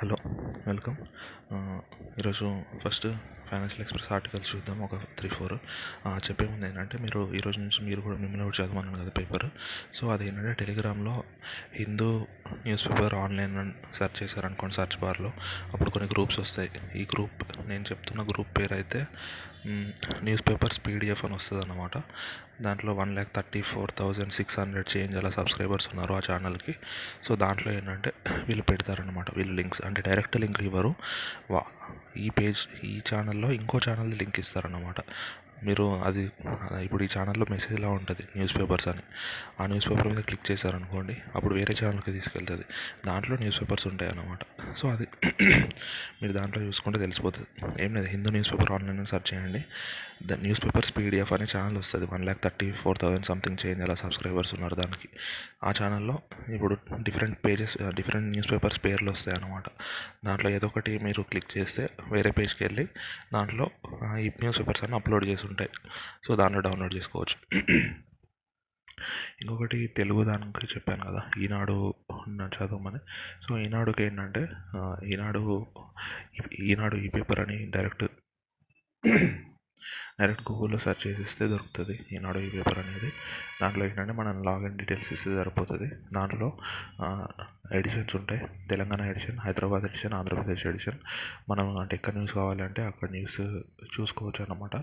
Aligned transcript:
Hello 0.00 0.16
welcome. 0.66 0.96
ఈరోజు 2.20 2.46
first 2.82 3.06
financial 3.48 3.82
express 3.84 4.08
articles 4.16 4.48
చూద్దాం 4.50 4.78
ఒక 4.86 4.96
త్రీ 5.18 5.28
ఫోర్. 5.36 5.54
చెప్పే 6.26 6.46
ముందు 6.50 6.66
ఏంటంటే 6.68 6.96
మీరు 7.04 7.20
ఈరోజు 7.38 7.58
నుంచి 7.62 7.80
మీరు 7.86 8.00
కూడా 8.06 8.16
మిమ్మల్ని 8.22 8.44
కూడా 8.48 8.56
చదవమన్నాను 8.58 8.98
కదా 9.02 9.12
పేపర్. 9.18 9.46
సో 9.98 10.10
అది 10.14 10.24
ఏంటంటే 10.28 10.52
టెలిగ్రామ్లో 10.62 11.14
Hindu 11.78 12.08
news 12.66 12.84
paper 12.88 13.16
online 13.24 13.56
search 13.98 14.16
చేశారనుకోండి 14.22 14.76
సెర్చ్ 14.78 14.96
బార్లో. 15.04 15.30
అప్పుడు 15.72 15.92
కొన్ని 15.96 16.08
గ్రూప్స్ 16.14 16.40
వస్తాయి. 16.44 16.70
ఈ 17.00 17.04
గ్రూప్ 17.14 17.40
నేను 17.70 17.86
చెప్తున్న 17.92 18.22
గ్రూప్ 18.32 18.52
పేరు 18.58 18.76
అయితే 18.80 19.02
న్యూస్ 20.24 20.42
పేపర్స్ 20.48 20.80
పీడిఎఫ్ 20.86 21.24
అని 21.24 21.34
వస్తుంది 21.34 21.62
అన్నమాట 21.62 21.96
దాంట్లో 22.62 22.92
one 22.92 23.14
lakh 23.14 23.32
thirty 23.36 23.62
four 23.62 23.90
thousand 23.98 24.32
six 24.32 24.58
hundred 24.58 24.96
change 24.96 25.16
అలా 25.16 25.30
సబ్స్క్రైబర్స్ 25.30 25.88
ఉన్నారు 25.88 26.14
ఆ 26.14 26.20
ఛానల్కి. 26.30 26.74
సో 27.24 27.36
దాంట్లో 27.36 27.72
ఏంటంటే 27.72 28.12
వీళ్ళు 28.48 28.62
పెడతారనమాట 28.62 29.26
వీళ్ళు 29.34 29.54
లింక్స్. 29.54 29.82
అంటే 29.84 30.02
డైరెక్ట్ 30.02 30.36
లింక్ 30.36 30.62
ఇవ్వరు. 30.62 30.94
వా 31.50 31.62
ఈ 32.16 32.30
పేజ్ 32.30 32.84
ఈ 32.84 33.02
ఛానల్లో 33.14 33.52
ఇంకో 33.52 33.80
ఛానల్ది 33.88 34.16
లింక్ 34.16 34.38
ఇస్తారన్నమాట. 34.38 35.00
మీరు 35.64 36.02
అది 36.02 36.30
ఇప్పుడు 36.82 37.02
ఈ 37.02 37.08
ఛానల్లో 37.18 37.46
మెసేజ్ 37.50 37.72
ఇలా 37.72 37.88
ఉంటుంది 37.88 38.24
న్యూస్ 38.36 38.56
పేపర్స్ 38.56 38.88
అని. 38.88 39.02
ఆ 39.60 39.66
న్యూస్ 39.66 39.90
పేపర్ 39.90 40.08
మీద 40.08 40.18
క్లిక్ 40.18 40.50
చేశారనుకోండి 40.50 41.16
అప్పుడు 41.34 41.54
వేరే 41.54 41.74
ఛానల్కి 41.84 42.12
తీసుకెళ్తుంది. 42.12 42.64
దాంట్లో 43.06 43.36
న్యూస్ 43.36 43.60
పేపర్స్ 43.60 43.86
ఉంటాయి 43.86 44.10
అన్నమాట 44.10 44.38
సో 44.76 44.88
అది 44.88 45.06
మీరు 46.22 46.32
దాంట్లో 46.32 46.62
చూసుకుంటే 46.62 46.98
తెలిసిపోతుంది. 46.98 47.48
ఏం 47.84 47.94
లేదు 47.94 48.06
Hindu 48.06 48.30
news 48.30 48.52
paper 48.52 48.72
online 48.72 49.06
search 49.06 49.34
చేయండి. 49.34 49.64
ద 50.26 50.32
న్యూస్ 50.32 50.64
పేపర్స్ 50.64 50.96
పీడిఎఫ్ 50.96 51.32
అనే 51.32 51.46
ఛానల్ 51.56 51.78
వస్తుంది. 51.78 52.06
One 52.12 52.24
lakh 52.24 52.42
thirty 52.42 52.72
four 52.72 52.98
thousand 52.98 53.26
something 53.26 53.66
change 53.66 53.82
అలా 53.82 53.94
సబ్స్క్రైబర్స్ 53.94 54.54
ఉన్నారు 54.54 54.74
దానికి. 54.74 55.08
ఆ 55.64 55.72
ఛానల్లో 55.82 56.18
ఇప్పుడు 56.54 56.76
different 57.02 57.46
pages 57.46 57.76
different 57.94 58.28
news 58.28 58.52
papers 58.52 58.84
పేర్లు 58.84 59.10
వస్తాయి 59.10 59.36
అన్నమాట 59.36 59.64
దాంట్లో 60.24 60.50
ఏదో 60.50 60.66
ఒకటి 60.66 60.98
మీరు 60.98 61.22
క్లిక్ 61.22 61.58
చేస్తే 61.58 61.88
వేరే 62.12 62.30
పేజ్కి 62.30 62.64
వెళ్ళి 62.64 62.88
దాంట్లో 63.34 63.70
ఈ 64.18 64.28
న్యూస్ 64.28 64.58
పేపర్స్ 64.58 64.84
అన్ని 64.84 64.96
అప్లోడ్ 64.96 65.24
చేసి 65.24 65.45
ఉంటాయి. 65.46 65.70
సో 66.26 66.36
దాంట్లో 66.36 66.60
డౌన్లోడ్ 66.60 66.94
చేసుకోవచ్చు. 66.94 67.36
ఇంకొకటి 69.42 69.86
తెలుగు 69.96 70.24
దానికి 70.24 70.66
చెప్పాను 70.66 71.04
కదా. 71.04 71.22
ఈనాడు 71.38 71.94
చదవమని 72.56 73.00
సో 73.48 73.58
ఈనాడుకి 73.58 74.02
ఏంటంటే 74.02 74.48
ఈనాడు 75.04 75.66
ఈనాడు 76.60 76.96
ఈ 76.96 77.08
పేపర్ 77.08 77.40
అని 77.40 77.70
డైరెక్ట్ 77.70 78.04
డైరెక్ట్ 80.20 80.52
గూగుల్లో 80.52 80.78
సెర్చ్ 80.78 81.06
చేసిస్తే 81.06 81.48
దొరుకుతుంది. 81.48 81.94
ఈనాడు 82.12 82.38
ఈ 82.38 82.50
పేపర్ 82.50 82.78
అనేది. 82.78 83.12
దాంట్లో 83.62 83.84
ఏంటంటే 83.86 84.12
మనం 84.12 84.42
లాగిన్ 84.42 84.78
డీటెయిల్స్ 84.78 85.12
ఇస్తే 85.12 85.34
సరిపోతుంది. 85.36 85.88
దాంట్లో 86.14 86.52
ఎడిషన్స్ 87.72 88.16
ఉంటాయి. 88.16 88.40
Telangana 88.70 89.00
edition 89.00 89.38
Hyderabad 89.38 89.84
edition 89.84 90.14
Andhra Pradesh 90.14 90.66
edition 90.66 90.98
మనం 91.50 91.76
అంటే 91.78 91.96
ఎక్కడ 91.96 92.14
న్యూస్ 92.14 92.34
కావాలంటే 92.34 92.82
అక్కడ 92.82 93.08
న్యూస్ 93.10 93.40
చూసుకోవచ్చు 94.00 94.44
అన్నమాట. 94.44 94.76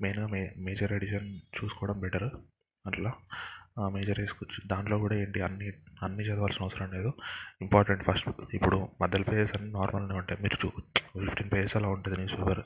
మెయిన్గా 0.00 0.26
మే 0.26 0.54
మేజర్ 0.58 0.92
ఎడిషన్ 0.92 1.28
చూసుకోవడం 1.58 2.00
బెటర్ 2.00 2.30
అట్లా. 2.86 3.12
మేజర్ 3.80 4.20
వేసుకోవచ్చు 4.20 4.68
దాంట్లో 4.68 4.98
కూడా 4.98 5.16
ఏంటి? 5.16 5.40
అన్ని 5.40 5.72
అన్ని 6.02 6.24
చదవాల్సిన 6.24 6.62
అవసరం 6.62 6.92
లేదు. 6.92 7.12
ఇంపార్టెంట్ 7.60 8.02
ఫస్ట్ 8.04 8.28
ఇప్పుడు 8.54 8.88
మధ్యలో 9.02 9.24
పేజెస్ 9.24 9.56
అన్ని 9.56 9.72
నార్మల్గా 9.72 10.16
ఉంటాయి. 10.16 10.42
మీరు 10.42 10.66
చూ 10.66 10.70
ఫిఫ్టీన్ 11.24 11.50
పేజెస్ 11.52 11.76
అలా 11.76 11.88
ఉంటుంది 11.88 12.16
న్యూస్ 12.16 12.34
పేపర్ 12.34 12.60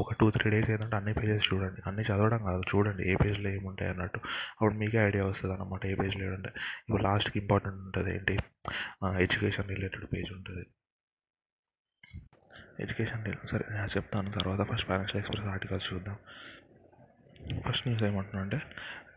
ఒక 0.00 0.12
టూ 0.12 0.30
త్రీ 0.30 0.50
డేస్ 0.50 0.70
ఏంటంటే 0.70 0.96
అన్ని 0.96 1.14
పేజెస్ 1.14 1.54
చూడండి. 1.54 1.80
అన్ని 1.86 2.02
చదవడం 2.02 2.44
కాదు 2.44 2.62
చూడండి 2.74 3.10
ఏ 3.10 3.14
పేజ్లో 3.14 3.50
ఏముంటాయి 3.50 3.90
అన్నట్టు. 3.90 4.18
అప్పుడు 4.52 4.74
మీకే 4.74 4.98
ఐడియా 4.98 5.24
వస్తుంది 5.24 5.54
అన్నమాట 5.54 5.86
ఏ 5.86 5.94
పేజ్లో 5.94 6.24
ఏముంటాయి 6.24 6.54
ఇప్పుడు 6.88 7.02
లాస్ట్కి 7.02 7.38
ఇంపార్టెంట్ 7.38 7.78
ఉంటుంది 7.78 8.16
ఏంటి? 8.16 8.38
ఎడ్యుకేషన్ 9.18 9.68
రిలేటెడ్ 9.68 10.04
పేజ్ 10.04 10.32
ఉంటుంది. 10.32 10.66
ఎడ్యుకేషన్ 12.80 13.24
సరే 13.50 13.64
నేను 13.70 13.86
చెప్తాను. 13.86 14.30
తర్వాత 14.30 14.68
ఫస్ట్ 14.68 14.86
ఫైనాన్షియల్ 14.86 15.24
ఎక్స్ప్రెస్ 15.24 15.52
ఆర్టికల్స్ 15.52 15.92
చూద్దాం. 15.92 16.16
ఫస్ట్ 17.68 17.88
న్యూస్ 17.88 18.04
ఏమంటున్నా 18.04 18.42
అంటే 18.42 18.60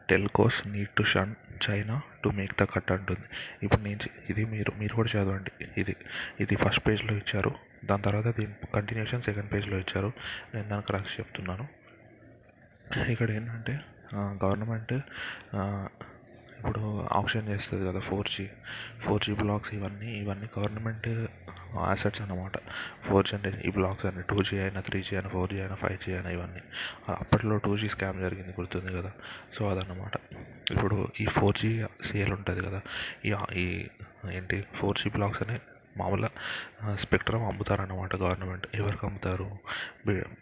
telcos 0.09 0.59
need 0.73 0.93
to 0.97 1.03
shun 1.11 1.33
China 1.65 1.95
to 2.23 2.29
make 2.37 2.53
the 2.61 2.65
cut 2.73 2.91
అంటుంది 2.95 3.25
ఇప్పుడు 3.63 3.81
నేను 3.87 4.09
ఇది 4.31 4.43
మీరు 4.53 4.71
మీరు 4.81 4.93
కూడా 4.99 5.09
చదవండి. 5.13 5.51
ఇది 5.81 5.95
ఇది 6.43 6.55
ఫస్ట్ 6.63 6.83
పేజ్లో 6.87 7.13
ఇచ్చారు. 7.21 7.51
దాని 7.85 8.03
తర్వాత 8.07 8.27
దీని 8.37 8.55
కంటిన్యూషన్ 8.75 9.23
సెకండ్ 9.27 9.49
పేజ్లో 9.53 9.77
ఇచ్చారు. 9.83 10.09
నేను 10.53 10.67
దానికి 10.69 10.93
రాసి 10.95 11.13
చెప్తున్నాను. 11.19 11.65
ఇక్కడ 13.13 13.29
ఏంటంటే 13.37 13.73
గవర్నమెంట్ 14.43 14.93
ఇప్పుడు 16.59 16.79
ఆప్షన్ 17.19 17.45
చేస్తుంది 17.49 17.83
కదా 17.89 17.99
four 18.07 18.29
G 18.35 18.45
four 19.03 19.21
G 19.25 19.33
blocks 19.41 19.71
ఇవన్నీ 19.77 20.09
ఇవన్నీ 20.21 20.47
గవర్నమెంట్ 20.57 21.09
అసెట్స్ 21.77 22.21
అనమాట 22.21 22.51
ఫోర్ 23.09 23.27
జీ 23.27 23.35
అంటే 23.35 23.61
ఈ 23.65 23.71
బ్లాక్స్ 23.71 24.05
అన్ని 24.05 24.23
టూ 24.29 24.43
జీ 24.43 24.59
అయినా 24.59 24.81
త్రీ 24.81 25.01
జీ 25.01 25.15
అయినా 25.15 25.29
ఫోర్ 25.29 25.49
జీ 25.49 25.59
అయినా 25.59 25.75
ఫైవ్ 25.75 25.97
జీ 25.97 26.13
అయినా 26.13 26.29
ఇవన్నీ. 26.29 26.61
అప్పట్లో 27.09 27.57
టూ 27.57 27.77
జీ 27.77 27.89
స్కామ్ 27.89 28.21
జరిగింది 28.21 28.49
గుర్తుంది 28.49 28.93
కదా? 28.93 29.11
సో 29.53 29.69
అదన్నమాట. 29.69 30.11
ఇప్పుడు 30.71 31.07
ఈ 31.19 31.25
ఫోర్ 31.25 31.57
జీ 31.57 31.85
సేల్ 32.11 32.33
ఉంటుంది 32.33 32.65
కదా? 32.65 32.81
ఈ 33.55 33.87
ఏంటి 34.31 34.65
ఫోర్ 34.75 34.97
జీ 34.97 35.09
బ్లాక్స్ 35.09 35.43
అనే 35.43 35.59
మామూలుగా 35.97 36.29
స్పెక్ట్రమ్ 36.95 37.43
అమ్ముతారన్నమాట 37.43 38.15
గవర్నమెంట్. 38.15 38.67
ఎవరికి 38.75 39.05
అమ్ముతారు? 39.05 39.47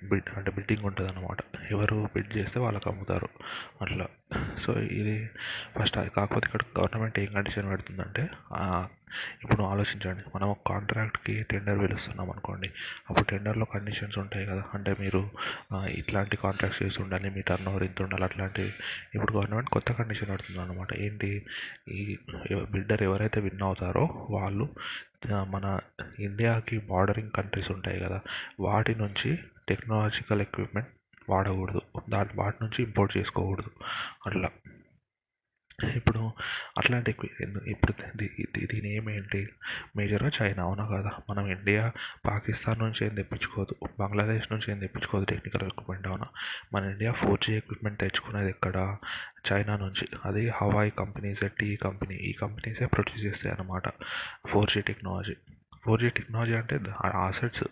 బిడ్ 0.03 0.29
అంటే 0.37 0.51
బిడ్డింగ్ 0.51 0.85
ఉంటుంది 0.85 1.09
అన్నమాట 1.11 1.37
ఎవరు 1.71 2.09
బిడ్ 2.15 2.37
చేస్తే 2.37 2.59
వాళ్ళకి 2.59 2.89
అమ్ముతారు. 2.89 3.29
అట్లా. 3.81 4.07
సో 4.65 4.79
ఇది 4.79 5.29
ఫస్ట్ 5.79 5.95
కాకపోతే 5.95 6.45
ఇక్కడ 6.45 6.61
గవర్నమెంట్ 6.79 7.19
ఏం 7.19 7.33
కండిషన్ 7.33 7.69
పెడుతుందంటే 7.69 8.29
ఇప్పుడు 9.43 9.63
ఆలోచించండి. 9.63 10.23
మనం 10.35 10.49
ఒక 10.49 10.57
కాంట్రాక్ట్కి 10.67 11.43
టెండర్ 11.43 11.79
పిలుస్తున్నాం 11.79 12.31
అనుకోండి 12.31 12.67
అప్పుడు 13.09 13.25
టెండర్లో 13.25 13.65
కండిషన్స్ 13.65 14.17
ఉంటాయి 14.17 14.45
కదా. 14.45 14.63
అంటే 14.73 14.95
మీరు 14.99 15.29
ఇట్లాంటి 15.73 16.37
కాంట్రాక్ట్స్ 16.37 16.83
చేసి 16.83 17.01
ఉండాలి 17.01 17.29
మీ 17.29 17.41
టర్న్ 17.41 17.67
ఓవర్ 17.67 17.83
ఇంత 17.83 18.01
ఉండాలి 18.01 18.23
అట్లాంటివి 18.23 18.73
ఇప్పుడు 19.15 19.33
గవర్నమెంట్ 19.33 19.69
కొత్త 19.69 19.91
కండిషన్ 19.91 20.29
పెడుతుంది 20.29 20.61
అనమాట 20.61 20.93
ఏంటి? 20.93 21.45
ఈ 21.91 22.17
బిడ్డర్ 22.71 23.01
ఎవరైతే 23.01 23.41
విన్ 23.41 23.61
అవుతారో 23.61 24.27
వాళ్ళు 24.29 24.69
మన 25.25 25.79
ఇండియాకి 26.19 26.79
బార్డరింగ్ 26.79 27.31
కంట్రీస్ 27.31 27.71
ఉంటాయి 27.71 27.99
కదా 27.99 28.21
వాటి 28.59 28.95
నుంచి 28.95 29.39
టెక్నాలజికల్ 29.69 30.41
ఎక్విప్మెంట్ 30.41 30.89
వాడకూడదు. 31.29 31.81
దాని 32.09 32.29
వాటి 32.35 32.57
నుంచి 32.61 32.83
ఇంపోర్ట్ 32.83 33.17
చేసుకోకూడదు. 33.17 33.69
అట్లా. 34.27 34.49
ఇప్పుడు 35.85 36.31
అట్లాంటి 36.77 37.15
ఇప్పుడు 37.67 37.93
దీని 38.73 38.95
ఏమేంటి 38.95 39.49
మేజర్గా 39.97 40.31
చైనా 40.41 40.63
అవునా 40.63 40.85
కదా? 40.87 41.11
మనం 41.29 41.47
ఇండియా 41.47 41.91
పాకిస్తాన్ 42.27 42.79
నుంచి 42.79 43.05
ఏం 43.05 43.15
తెప్పించుకోదు 43.15 43.75
బంగ్లాదేశ్ 43.99 44.51
నుంచి 44.51 44.71
ఏం 44.71 44.79
తెప్పించుకోదు 44.79 45.25
టెక్నికల్ 45.25 45.63
ఎక్విప్మెంట్ 45.63 46.07
అవునా? 46.07 46.25
మన 46.73 46.83
ఇండియా 46.83 47.11
ఫోర్ 47.11 47.39
జీ 47.39 47.53
ఎక్విప్మెంట్ 47.53 47.99
తెచ్చుకునేది 47.99 48.49
ఎక్కడ? 48.49 48.97
చైనా 49.51 49.77
నుంచి. 49.77 50.07
అది 50.25 50.49
హవాయి 50.49 50.91
కంపెనీస్ 50.91 51.43
టీ 51.59 51.75
కంపెనీ. 51.75 52.15
ఈ 52.15 52.33
కంపెనీసే 52.33 52.85
ప్రొడ్యూస్ 52.85 53.25
చేస్తాయి 53.25 53.55
అన్నమాట 53.55 53.89
four 54.47 54.69
G 54.69 54.81
technology. 54.81 55.35
Four 55.87 56.01
G 56.01 56.09
technology 56.19 56.55
అంటే 56.61 56.75
అసెట్స్ 57.25 57.63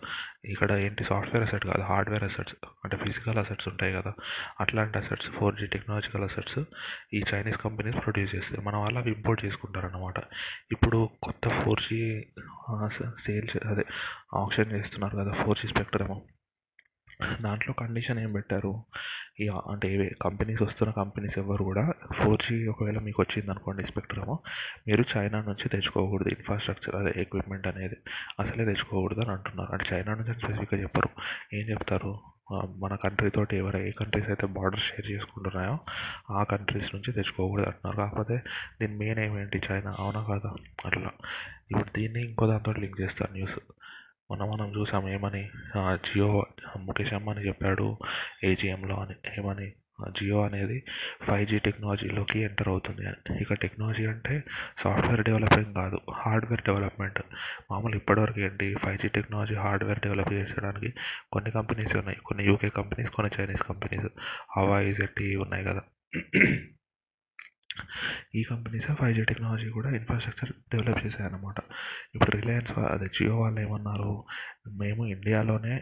ఇక్కడ 0.44 0.72
ఏంటి 0.86 1.04
సాఫ్ట్వేర్ 1.04 1.44
అసెట్ 1.46 1.64
కాదు 1.66 1.84
హార్డ్వేర్ 1.90 2.24
అసెట్స్ 2.24 2.54
అంటే 2.84 2.96
ఫిజికల్ 2.96 3.38
అసెట్స్ 3.38 3.68
ఉంటాయి 3.68 3.92
కదా. 3.98 4.12
అట్లాంటి 4.60 4.98
assets 4.98 5.28
four 5.38 5.54
G 5.60 5.66
technological 5.66 6.24
assets 6.28 6.58
ఈ 7.14 7.22
చైనీస్ 7.34 7.58
కంపెనీస్ 7.58 7.98
ప్రొడ్యూస్ 8.04 8.34
చేస్తాయి. 8.34 8.62
మన 8.66 8.76
వాళ్ళు 8.76 8.98
అవి 8.98 9.12
ఇంపోర్ట్ 9.12 9.44
చేసుకుంటారన్నమాట. 9.44 10.18
ఇప్పుడు 10.72 11.00
కొత్త 11.22 11.48
ఫోర్ 11.48 11.82
జీ 11.88 12.00
సేల్స్ 13.26 13.56
అదే 13.66 13.86
ఆప్షన్ 14.34 14.72
చేస్తున్నారు 14.72 15.16
కదా 15.16 15.32
ఫోర్ 15.42 15.58
జీ 15.58 15.68
స్పెక్ట్రమ్ 15.68 16.20
దాంట్లో 17.40 17.74
కండిషన్ 17.74 18.18
ఏం 18.18 18.32
పెట్టారు? 18.32 18.72
ఇక 19.40 19.50
అంటే 19.70 19.94
ఏవే 19.94 20.10
కంపెనీస్ 20.22 20.62
వస్తున్న 20.62 20.92
కంపెనీస్ 20.92 21.38
ఎవరు 21.38 21.64
కూడా 21.64 21.92
ఫోర్ 22.14 22.42
జీ 22.42 22.66
ఒకవేళ 22.66 22.98
మీకు 22.98 23.22
వచ్చింది 23.22 23.50
అనుకోండి 23.50 23.86
స్పెక్ట్రమ్ 23.86 24.36
మీరు 24.88 25.04
చైనా 25.16 25.40
నుంచి 25.40 25.68
తెచ్చుకోకూడదు 25.68 26.28
ఇన్ఫ్రాస్ట్రక్చర్ 26.28 26.96
అదే 26.96 27.12
ఎక్విప్మెంట్ 27.16 27.66
అనేది. 27.66 27.96
అసలే 28.40 28.64
తెచ్చుకోకూడదు 28.64 29.20
అని 29.20 29.30
అంటున్నారు. 29.30 29.72
అంటే 29.72 29.86
చైనా 29.92 30.14
నుంచి 30.14 30.34
స్పెసిఫిక్గా 30.40 30.80
చెప్పరు. 30.80 31.08
ఏం 31.52 31.64
చెప్తారు? 31.70 32.18
మన 32.76 32.94
కంట్రీ 32.94 33.30
తోటి 33.30 33.56
ఎవరు 33.56 33.78
ఏ 33.78 33.90
కంట్రీస్ 33.90 34.28
అయితే 34.28 34.46
బార్డర్ 34.46 34.80
షేర్ 34.80 35.10
చేసుకుంటున్నాయో 35.10 35.78
ఆ 36.30 36.42
కంట్రీస్ 36.42 36.94
నుంచి 36.94 37.12
తెచ్చుకోకూడదు 37.12 37.66
అంటున్నారు. 37.66 37.96
కాకపోతే 37.96 38.42
దీని 38.80 38.96
మెయిన్ 38.98 39.18
ఏమేంటి 39.18 39.62
చైనా 39.72 39.96
అవునా 39.98 40.22
కాదా? 40.22 40.50
అట్లా. 40.84 41.10
ఇప్పుడు 41.70 41.90
దీన్ని 41.98 42.20
ఇంకో 42.28 42.46
దాంతో 42.46 42.72
లింక్ 42.72 43.00
చేస్తారు 43.00 43.32
న్యూస్ 43.32 43.58
మొన్న 44.30 44.44
మనం 44.44 44.68
చూసాం 44.76 45.04
ఏమని? 45.08 45.42
జియో 46.06 46.28
ముఖేష్ 46.86 47.12
అంబానీ 47.12 47.42
చెప్పాడు 47.48 47.86
ఏజిఎంలో 48.44 48.96
అని 49.02 49.16
ఏమని? 49.38 49.68
జియో 50.18 50.38
అనేది 50.46 50.78
ఫైవ్ 51.26 51.44
జీ 51.46 51.58
టెక్నాలజీలోకి 51.58 52.38
ఎంటర్ 52.46 52.68
అవుతుంది 52.68 53.04
అని. 53.06 53.36
ఇక 53.42 53.54
టెక్నాలజీ 53.54 54.04
అంటే 54.06 54.34
సాఫ్ట్వేర్ 54.82 55.22
డెవలపింగ్ 55.28 55.72
కాదు 55.74 55.98
హార్డ్వేర్ 56.22 56.62
డెవలప్మెంట్ 56.62 57.20
మామూలు 57.70 57.96
ఇప్పటివరకు 57.96 58.40
ఏంటి? 58.40 58.74
Five 58.82 58.98
G 58.98 59.08
technology 59.08 59.54
hardware 59.64 60.00
develop 60.00 60.32
చేసడానికి 60.32 60.90
కొన్ని 61.32 61.50
కంపెనీస్ 61.50 61.96
ఉన్నాయి. 61.96 62.18
కొన్ని 62.26 62.44
యూకే 62.44 62.70
కంపెనీస్ 62.80 63.10
కొన్ని 63.10 63.32
చైనీస్ 63.38 63.62
కంపెనీస్ 63.62 64.08
హవాయి 64.56 64.92
జెట్టి 65.00 65.28
ఉన్నాయి 65.36 65.64
కదా. 65.64 65.84
ఈ 68.34 68.42
కంపెనీసే 68.42 68.94
ఫైవ్ 68.94 69.14
జీ 69.14 69.24
టెక్నాలజీ 69.24 69.68
కూడా 69.68 69.90
ఇన్ఫ్రాస్ట్రక్చర్ 69.90 70.50
డెవలప్ 70.74 71.06
చేశాయి 71.06 71.26
అన్నమాట 71.28 71.58
ఇప్పుడు 72.14 72.36
రిలయన్స్ 72.36 72.78
అదే 72.78 73.06
జియో 73.06 73.36
వాళ్ళు 73.40 73.60
ఏమన్నారు 73.60 74.24
మేము 74.68 75.06
ఇండియాలోనే 75.06 75.74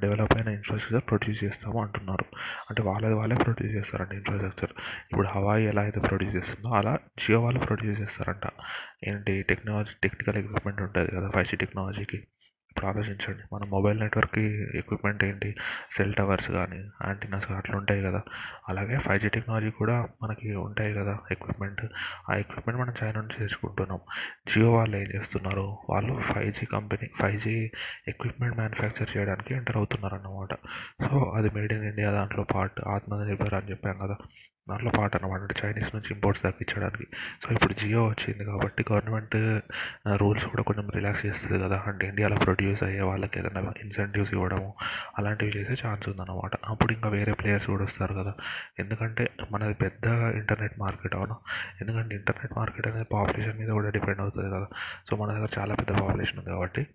డెవలప్ 0.00 0.34
అయిన 0.36 0.48
ఇన్ఫ్రాస్ట్రక్చర్ 0.48 1.08
ప్రొడ్యూస్ 1.08 1.44
చేస్తాము 1.44 1.82
అంటున్నారు. 1.82 2.26
అంటే 2.70 2.82
వాళ్ళది 2.82 3.14
వాళ్ళే 3.14 3.36
ప్రొడ్యూస్ 3.44 3.74
చేస్తారంట 3.74 4.12
ఇన్ఫ్రాస్ట్రక్చర్ 4.12 4.72
ఇప్పుడు 5.12 5.28
హవాయి 5.28 5.64
ఎలా 5.66 5.82
అయితే 5.82 6.00
ప్రొడ్యూస్ 6.00 6.36
చేస్తుందో 6.36 6.70
అలా 6.70 6.98
జియో 7.18 7.40
వాళ్ళు 7.40 7.60
ప్రొడ్యూస్ 7.60 8.00
చేస్తారంట. 8.00 8.46
ఏంటి 9.04 9.42
టెక్నాలజీ 9.42 9.94
టెక్నికల్ 10.02 10.36
ఎక్విప్మెంట్ 10.36 10.82
ఉంటుంది 10.82 11.10
కదా 11.16 11.30
ఫైవ్ 11.30 11.46
జీ 11.46 11.56
టెక్నాలజీకి 11.56 12.20
ఇప్పుడు 12.72 12.86
ఆలోచించండి 12.86 13.42
మన 13.52 13.64
మొబైల్ 13.68 13.98
నెట్వర్క్కి 14.00 14.44
ఎక్విప్మెంట్ 14.78 15.24
ఏంటి? 15.24 15.48
సెల్ 15.96 16.14
టవర్స్ 16.14 16.50
కానీ 16.50 16.80
యాంటీనాస్ 17.06 17.50
అట్లా 17.50 17.76
ఉంటాయి 17.76 18.02
కదా. 18.02 18.20
అలాగే 18.68 18.98
ఫైవ్ 18.98 19.20
జీ 19.20 19.28
టెక్నాలజీ 19.28 19.70
కూడా 19.70 20.08
మనకి 20.22 20.54
ఉంటాయి 20.66 20.92
కదా 20.94 21.14
ఎక్విప్మెంట్ 21.30 21.82
ఆ 22.30 22.34
ఎక్విప్మెంట్ 22.34 22.80
మనం 22.80 22.94
చైనా 23.02 23.20
నుంచి 23.20 23.38
తెచ్చుకుంటున్నాం. 23.38 24.00
జియో 24.48 24.70
వాళ్ళు 24.72 24.96
ఏం 24.96 25.08
చేస్తున్నారు? 25.14 25.66
వాళ్ళు 25.90 26.14
five 26.20 26.52
G 26.52 26.66
company 26.66 27.08
five 27.20 27.38
G 27.40 27.54
equipment 28.08 28.56
manufacture 28.56 29.12
చేయడానికి 29.16 29.54
ఎంటర్ 29.54 29.76
అవుతున్నారు 29.76 30.14
అన్నమాట 30.14 30.54
సో 31.04 31.18
అది 31.36 31.50
మేడ్ 31.50 31.72
ఇన్ 31.72 31.84
ఇండియా 31.84 32.10
దాంట్లో 32.10 32.44
పార్ట్ 32.54 32.80
ఆత్మనిర్భర్ 32.88 33.54
అని 33.54 33.70
చెప్పాం 33.70 33.98
కదా. 34.02 34.16
దాంట్లో 34.72 34.92
పార్ట్ 34.98 35.16
అనమాట 35.16 35.40
అంటే 35.40 35.54
చైనీస్ 35.64 35.94
నుంచి 35.94 36.10
ఇంపోర్ట్స్ 36.14 36.44
తగ్గించడానికి 36.44 37.06
సో 37.44 37.54
ఇప్పుడు 37.54 37.72
జియో 37.72 38.02
వచ్చింది 38.06 38.44
కాబట్టి 38.44 38.84
గవర్నమెంట్ 38.92 39.36
రూల్స్ 40.16 40.46
కూడా 40.46 40.62
కొంచెం 40.62 40.90
రిలాక్స్ 40.94 41.26
చేస్తుంది 41.26 41.58
కదా. 41.62 41.78
అంటే 41.86 42.08
ఇండియాలో 42.08 42.36
ప్రొడ్యూస్ 42.36 42.82
అయ్యే 42.82 43.00
వాళ్ళకి 43.00 43.38
ఏదైనా 43.38 43.72
ఇన్సెంటివ్స్ 43.82 44.32
ఇవ్వడము 44.34 44.74
అలాంటివి 45.18 45.52
చేసే 45.56 45.74
ఛాన్స్ 45.86 46.08
ఉందన్నమాట. 46.08 46.50
అప్పుడు 46.66 46.92
ఇంకా 46.92 47.08
వేరే 47.08 47.32
ప్లేయర్స్ 47.32 47.66
కూడా 47.66 47.84
వస్తారు 47.84 48.14
కదా. 48.14 48.34
ఎందుకంటే 48.78 49.24
మనది 49.52 49.74
పెద్ద 49.74 50.06
ఇంటర్నెట్ 50.40 50.78
మార్కెట్ 50.78 51.16
అవును? 51.16 51.36
ఎందుకంటే 51.80 52.14
ఇంటర్నెట్ 52.16 52.52
మార్కెట్ 52.58 52.86
అనేది 52.86 53.08
పాపులేషన్ 53.12 53.58
మీద 53.58 53.68
కూడా 53.68 53.90
డిపెండ్ 53.90 54.20
అవుతుంది 54.20 54.50
కదా. 54.50 54.66
సో 55.10 55.16
మన 55.16 55.32
దగ్గర 55.32 55.48
చాలా 55.58 55.74
పెద్ద 55.74 56.00
పాపులేషన్ 56.00 56.38
ఉంది 56.38 56.50
కాబట్టి 56.50 56.86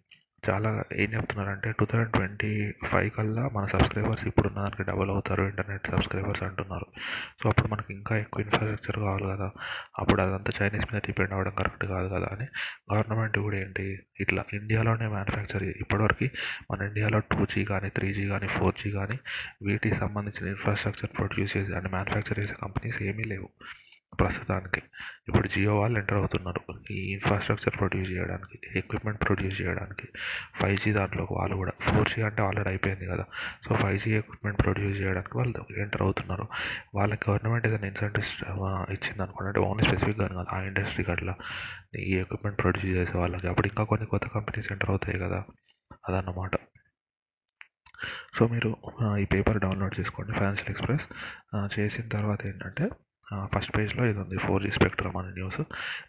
చాలా 0.50 0.84
ఏం 0.94 1.14
చెప్తున్నారంటే 1.14 1.72
టూ 1.72 1.86
థౌజండ్ 1.86 2.12
ట్వంటీ 2.12 2.72
ఫైవ్ 2.86 3.12
కల్లా 3.12 3.50
మన 3.54 3.66
సబ్స్క్రైబర్స్ 3.66 4.28
ఇప్పుడున్న 4.28 4.60
దానికి 4.60 4.84
డబల్ 4.84 5.10
అవుతారు 5.10 5.44
ఇంటర్నెట్ 5.44 5.88
సబ్స్క్రైబర్స్ 5.88 6.44
అంటున్నారు. 6.44 6.86
సో 7.44 7.50
అప్పుడు 7.50 7.68
మనకి 7.68 7.94
ఇంకా 7.94 8.18
ఎక్కువ 8.18 8.42
ఇన్ఫ్రాస్ట్రక్చర్ 8.42 9.04
కావాలి 9.06 9.38
కదా. 9.38 9.52
అప్పుడు 10.00 10.22
అదంతా 10.22 10.54
చైనీస్ 10.62 10.94
మీద 10.94 11.02
డిపెండ్ 11.06 11.32
అవ్వడం 11.32 11.52
కరెక్ట్ 11.52 11.86
కాదు 11.86 12.08
కదా 12.08 12.30
అని 12.32 12.48
గవర్నమెంట్ 12.94 13.38
కూడా 13.38 13.58
ఏంటి 13.58 14.00
ఇట్లా 14.20 14.44
ఇండియాలోనే 14.54 15.08
మ్యానుఫ్యాక్చర్ 15.08 15.64
ఇప్పటివరకు 15.64 16.30
మన 16.72 16.88
ఇండియాలో 16.88 17.20
టూ 17.20 17.46
జీ 17.46 17.66
కానీ 17.66 17.90
త్రీ 17.90 18.14
జీ 18.14 18.28
కానీ 18.28 18.48
ఫోర్ 18.48 18.76
జీ 18.84 18.92
కానీ 18.92 19.20
వీటికి 19.62 19.96
సంబంధించిన 19.96 20.48
ఇన్ఫ్రాస్ట్రక్చర్ 20.48 21.18
ప్రొడ్యూస్ 21.18 21.58
చేసే 21.58 21.74
అండ్ 21.74 21.90
మ్యానుఫ్యాక్చర్ 21.90 22.40
చేసే 22.40 22.54
కంపెనీస్ 22.62 23.02
ఏమీ 23.02 23.24
లేవు. 23.24 23.50
ప్రస్తుతానికి. 24.20 24.82
ఇప్పుడు 25.28 25.48
జియో 25.48 25.80
వాళ్ళు 25.80 26.00
ఎంటర్ 26.00 26.18
అవుతున్నారు. 26.18 26.62
ఈ 26.92 27.12
ఇన్ఫ్రాస్ట్రక్చర్ 27.12 27.80
ప్రొడ్యూస్ 27.80 28.12
చేయడానికి 28.12 28.60
ఎక్విప్మెంట్ 28.76 29.22
ప్రొడ్యూస్ 29.28 29.62
చేయడానికి 29.62 30.08
ఫైవ్ 30.62 30.78
జీ 30.78 30.94
దాంట్లోకి 30.94 31.34
వాళ్ళు 31.34 31.56
కూడా 31.56 31.72
ఫోర్ 31.80 32.10
జీ 32.10 32.22
అంటే 32.22 32.42
ఆల్రెడీ 32.44 32.70
అయిపోయింది 32.70 33.06
కదా. 33.06 33.26
So 33.68 33.76
five 33.76 34.00
G 34.00 34.16
equipment 34.18 34.60
produce 34.62 34.98
చేయడానికి 35.02 35.38
వాళ్ళు 35.38 35.80
ఎంటర్ 35.82 36.02
అవుతున్నారు. 36.02 36.48
వాళ్ళకి 36.96 37.30
గవర్నమెంట్ 37.30 37.68
ఏదైనా 37.68 37.88
ఇన్సెంటివ్స్ 37.88 38.34
ఇచ్చింది 38.92 39.22
అనుకోండి. 39.22 39.48
అంటే 39.48 39.60
ఓన్లీ 39.60 39.88
స్పెసిఫిక్గా 39.88 40.28
కాదు 40.28 40.56
ఆ 40.56 40.60
ఇండస్ట్రీ 40.62 41.06
అట్లా 41.12 41.36
ఈ 42.00 42.16
ఎక్విప్మెంట్ 42.18 42.60
ప్రొడ్యూస్ 42.60 42.98
చేసే 42.98 43.18
వాళ్ళకి. 43.18 43.48
అప్పుడు 43.48 43.68
ఇంకా 43.68 43.84
కొన్ని 43.84 44.08
కొత్త 44.08 44.28
కంపెనీస్ 44.28 44.72
ఎంటర్ 44.72 44.90
అవుతాయి 44.90 45.20
కదా. 45.20 45.44
అదన్నమాట. 46.10 46.52
సో 48.38 48.48
మీరు 48.48 48.70
ఈ 49.18 49.26
పేపర్ 49.26 49.60
డౌన్లోడ్ 49.60 50.00
చేసుకోండి. 50.00 50.34
ఫైనాన్షియల్ 50.34 50.70
ఎక్స్ప్రెస్ 50.70 51.06
చేసిన 51.80 52.08
తర్వాత 52.08 52.46
ఏంటంటే 52.46 52.90
ఫస్ట్ 53.46 53.78
పేజ్లో 53.78 54.06
ఇది 54.06 54.20
ఉంది 54.20 54.38
ఫోర్ 54.38 54.64
జీ 54.64 54.72
స్పెక్ట్రమ్ 54.72 55.18
అనే 55.18 55.30
న్యూస్ 55.30 55.62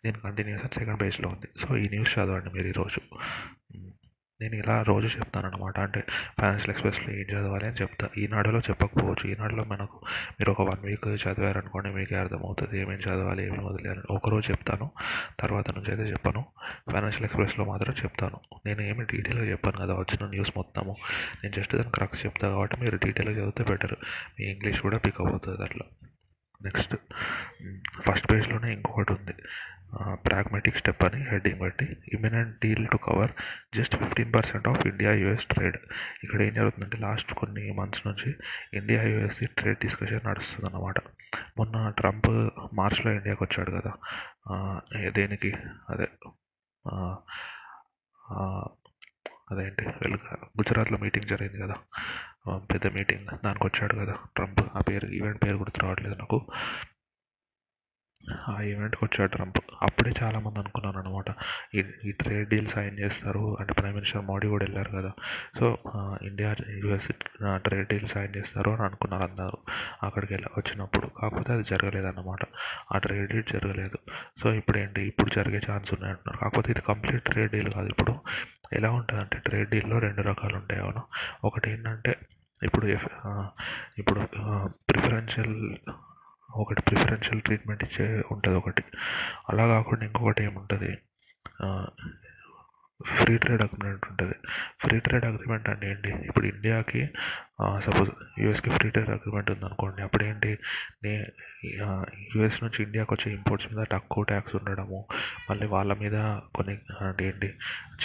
దీని 0.05 0.19
కంటిన్యూషన్ 0.19 0.79
సెకండ్ 0.79 1.01
పేజ్లో 1.01 1.29
ఉంది. 1.29 1.49
సో 1.61 1.77
ఈ 1.77 1.89
న్యూస్ 1.89 2.19
చదవండి 2.19 2.51
మీరు 2.51 2.67
ఈరోజు. 2.67 3.01
నేను 4.41 4.55
ఇలా 4.55 4.83
రోజు 4.83 5.07
చెప్తాను 5.07 5.47
అనమాట 5.47 5.81
అంటే 5.81 6.01
ఫైనాన్షియల్ 6.41 6.71
ఎక్స్ప్రెస్లో 6.71 7.15
ఏం 7.15 7.27
చదవాలి 7.31 7.67
అని 7.67 7.77
చెప్తా. 7.77 8.09
ఈనాడులో 8.19 8.59
చెప్పకపోవచ్చు. 8.59 9.31
ఈనాడులో 9.31 9.65
మనకు 9.65 9.97
మీరు 10.07 10.51
ఒక 10.51 10.63
వన్ 10.63 10.87
వీక్ 10.87 11.09
చదివారనుకోండి 11.09 11.91
మీకే 11.91 12.17
అర్థమవుతుంది 12.17 12.81
ఏమేమి 12.81 13.03
చదవాలి 13.03 13.47
ఏమేమి 13.47 13.65
వదిలేయాలి 13.65 14.01
ఒకరోజు 14.11 14.51
చెప్తాను 14.51 14.91
తర్వాత 15.41 15.71
నుంచి 15.71 15.91
అయితే 15.91 16.13
చెప్పను. 16.13 16.45
ఫైనాన్షియల్ 16.93 17.25
ఎక్స్ప్రెస్లో 17.25 17.65
మాత్రం 17.65 17.95
చెప్తాను. 18.05 18.41
నేను 18.67 18.81
ఏమి 18.83 19.05
డీటెయిల్గా 19.05 19.51
చెప్పాను 19.51 19.77
కదా 19.77 19.95
వచ్చిన 19.95 20.29
న్యూస్ 20.29 20.53
మొత్తము. 20.57 20.97
నేను 21.45 21.55
జస్ట్ 21.55 21.77
దాని 21.77 21.91
క్రక్స్ 21.91 22.27
చెప్తాను 22.27 22.55
కాబట్టి 22.55 22.77
మీరు 22.81 22.97
డీటెయిల్గా 22.97 23.41
చదివితే 23.41 23.65
బెటర్ 23.65 23.95
మీ 24.41 24.47
ఇంగ్లీష్ 24.47 24.81
కూడా 24.81 24.99
పికప్ 24.99 25.27
అవుతుంది 25.27 25.63
అట్లా. 25.63 26.09
నెక్స్ట్. 26.65 26.97
ఫస్ట్ 28.07 28.33
పేజ్లోనే 28.33 28.73
ఇంకొకటి 28.73 29.13
ఉంది. 29.13 29.35
ప్రాగ్మాటిక్ 30.29 30.77
స్టెప్ 30.77 31.05
అని 31.05 31.21
హెడ్డింగ్ 31.29 31.59
బట్టి 31.59 31.97
imminent 32.13 32.57
deal 32.65 32.87
to 32.93 32.97
cover 32.97 33.31
just 33.77 33.97
fifteen 33.97 34.35
percent 34.35 34.69
of 34.69 34.87
India 34.87 35.13
US 35.13 35.47
trade. 35.47 35.77
ఇక్కడ 36.25 36.43
ఏం 36.43 36.55
జరుగుతుందంటే 36.55 36.99
లాస్ట్ 36.99 37.33
కొన్ని 37.33 37.73
మంత్స్ 37.73 38.07
నుంచి 38.07 38.35
ఇండియా 38.75 39.03
యుఎస్ 39.03 39.41
ట్రేడ్ 39.59 39.79
డిస్కషన్ 39.79 40.27
నడుస్తుంది 40.27 40.67
అన్నమాట 40.67 40.99
మొన్న 41.59 41.91
ట్రంప్ 41.99 42.31
మార్చ్లో 42.75 43.13
ఇండియాకి 43.13 43.45
వచ్చాడు 43.45 43.71
కదా. 43.71 43.93
దేనికి? 45.09 45.53
అదే 45.91 46.09
అదేంటి? 49.51 49.85
వెలుగు. 49.89 50.35
గుజరాత్లో 50.59 50.99
మీటింగ్ 50.99 51.29
జరిగింది 51.29 51.61
కదా. 51.63 51.77
పెద్ద 52.73 52.87
మీటింగ్ 52.95 53.27
దానికి 53.45 53.67
వచ్చాడు 53.67 53.95
కదా 53.97 54.15
ట్రంప్. 54.37 54.61
ఆ 54.75 54.81
పేరు 54.81 55.07
ఈవెంట్ 55.07 55.43
పేరు 55.45 55.57
గుర్తు 55.57 55.81
రావట్లేదు 55.81 56.15
నాకు. 56.15 56.47
ఆ 58.49 58.63
ఈవెంట్కి 58.63 59.05
వచ్చాడు 59.05 59.31
ట్రంప్. 59.31 59.59
అప్పుడే 59.83 60.13
చాలామంది 60.23 60.59
అనుకున్నాను 60.59 60.99
అనమాట 60.99 61.29
ఈ 61.75 61.85
ఈ 62.05 62.13
ట్రేడ్ 62.13 62.49
డీల్ 62.49 62.67
సైన్ 62.67 62.99
చేస్తారు 62.99 63.57
అంటే 63.61 63.73
ప్రైమ్ 63.73 63.95
మినిస్టర్ 63.95 64.25
మోడీ 64.25 64.49
కూడా 64.49 64.65
వెళ్ళారు 64.65 64.91
కదా. 64.91 65.13
So 65.59 65.79
India 66.23 66.55
US 66.85 67.09
trade 67.57 67.89
deal 67.89 68.09
sign 68.09 68.37
చేస్తారు 68.37 68.71
అని 68.71 68.83
అనుకున్నారు 68.83 69.23
అందరూ. 69.23 69.59
అక్కడికి 70.03 70.33
వెళ్ళి 70.35 70.49
వచ్చినప్పుడు. 70.59 71.07
కాకపోతే 71.07 71.53
అది 71.53 71.63
జరగలేదు 71.63 72.07
అన్నమాట 72.07 72.45
ఆ 72.95 72.99
ట్రేడ్ 72.99 73.31
డీల్ 73.33 73.49
జరగలేదు. 73.53 73.99
సో 74.43 74.53
ఇప్పుడు 74.53 74.79
ఏంటి 74.79 75.03
ఇప్పుడు 75.03 75.31
జరిగే 75.31 75.61
ఛాన్స్ 75.71 75.95
ఉన్నాయి 75.95 76.13
అంటున్నారు 76.13 76.39
కాకపోతే 76.45 76.73
ఇది 76.73 76.81
కంప్లీట్ 76.81 77.25
ట్రేడ్ 77.25 77.53
డీల్ 77.53 77.73
కాదు 77.73 77.89
ఇప్పుడు. 77.89 78.15
ఎలా 78.73 78.91
ఉంటుంది 78.91 79.23
అంటే 79.23 79.39
ట్రేడ్ 79.39 79.71
డీల్లో 79.71 79.99
రెండు 79.99 80.23
రకాలు 80.23 80.57
ఉంటాయి 80.57 80.81
అవును 80.81 81.03
ఒకటి 81.45 81.71
ఏంటంటే 81.71 82.17
ఇప్పుడు 82.63 82.87
ఇప్పుడు 83.99 84.21
ప్రిఫరెన్షియల్ 84.91 85.77
ఒకటి 86.57 86.83
ప్రిఫరెన్షియల్ 86.83 87.41
ట్రీట్మెంట్ 87.41 87.85
ఇచ్చే 87.85 88.25
ఉంటుంది 88.31 88.57
ఒకటి. 88.57 88.83
అలా 89.49 89.67
కాకుండా 89.67 90.05
ఇంకొకటి 90.05 90.45
ఏముంటుంది? 90.45 90.99
ఫ్రీ 93.07 93.39
ట్రేడ్ 93.39 93.63
అగ్రిమెంట్ 93.63 94.07
ఉంటుంది. 94.11 94.35
ఫ్రీ 94.81 95.01
ట్రేడ్ 95.01 95.25
అగ్రిమెంట్ 95.25 95.69
అంటే 95.69 95.91
ఏంటి? 95.91 96.09
ఇప్పుడు 96.29 96.47
ఇండియాకి 96.47 97.03
సపోజ్ 97.79 98.11
యూఎస్కి 98.41 98.71
ఫ్రీ 98.71 98.91
ట్రేడ్ 98.91 99.11
అగ్రిమెంట్ 99.11 99.51
ఉందనుకోండి 99.51 100.03
అప్పుడు 100.03 100.25
ఏంటి 100.25 100.59
నే 101.05 101.13
యూఎస్ 102.37 102.63
నుంచి 102.63 102.83
ఇండియాకి 102.83 103.15
వచ్చే 103.15 103.33
ఇంపోర్ట్స్ 103.33 103.73
మీద 103.73 103.85
తక్కువ 103.93 104.25
ట్యాక్స్ 104.25 104.57
ఉండడము 104.57 105.05
మళ్ళీ 105.51 105.67
వాళ్ళ 105.67 105.93
మీద 105.95 106.17
కొన్ని 106.55 106.79
అంటే 107.01 107.27
ఏంటి? 107.27 107.51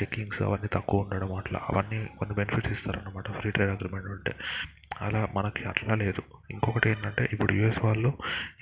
చెక్కింగ్స్ 0.02 0.42
అవన్నీ 0.42 0.70
తక్కువ 0.74 1.02
ఉండడం 1.02 1.34
అట్లా 1.36 1.60
అవన్నీ 1.70 2.00
కొన్ని 2.18 2.36
బెనిఫిట్స్ 2.36 2.72
ఇస్తారన్నమాట 2.72 3.32
ఫ్రీ 3.32 3.52
ట్రేడ్ 3.52 3.72
అగ్రిమెంట్ 3.72 4.08
ఉంటే 4.08 4.34
అలా 5.02 5.28
మనకి 5.36 5.66
అట్లా 5.66 5.96
లేదు. 5.96 6.22
ఇంకొకటి 6.52 6.90
ఏంటంటే 6.90 7.30
ఇప్పుడు 7.34 7.54
యూఎస్ 7.54 7.86
వాళ్ళు 7.86 8.10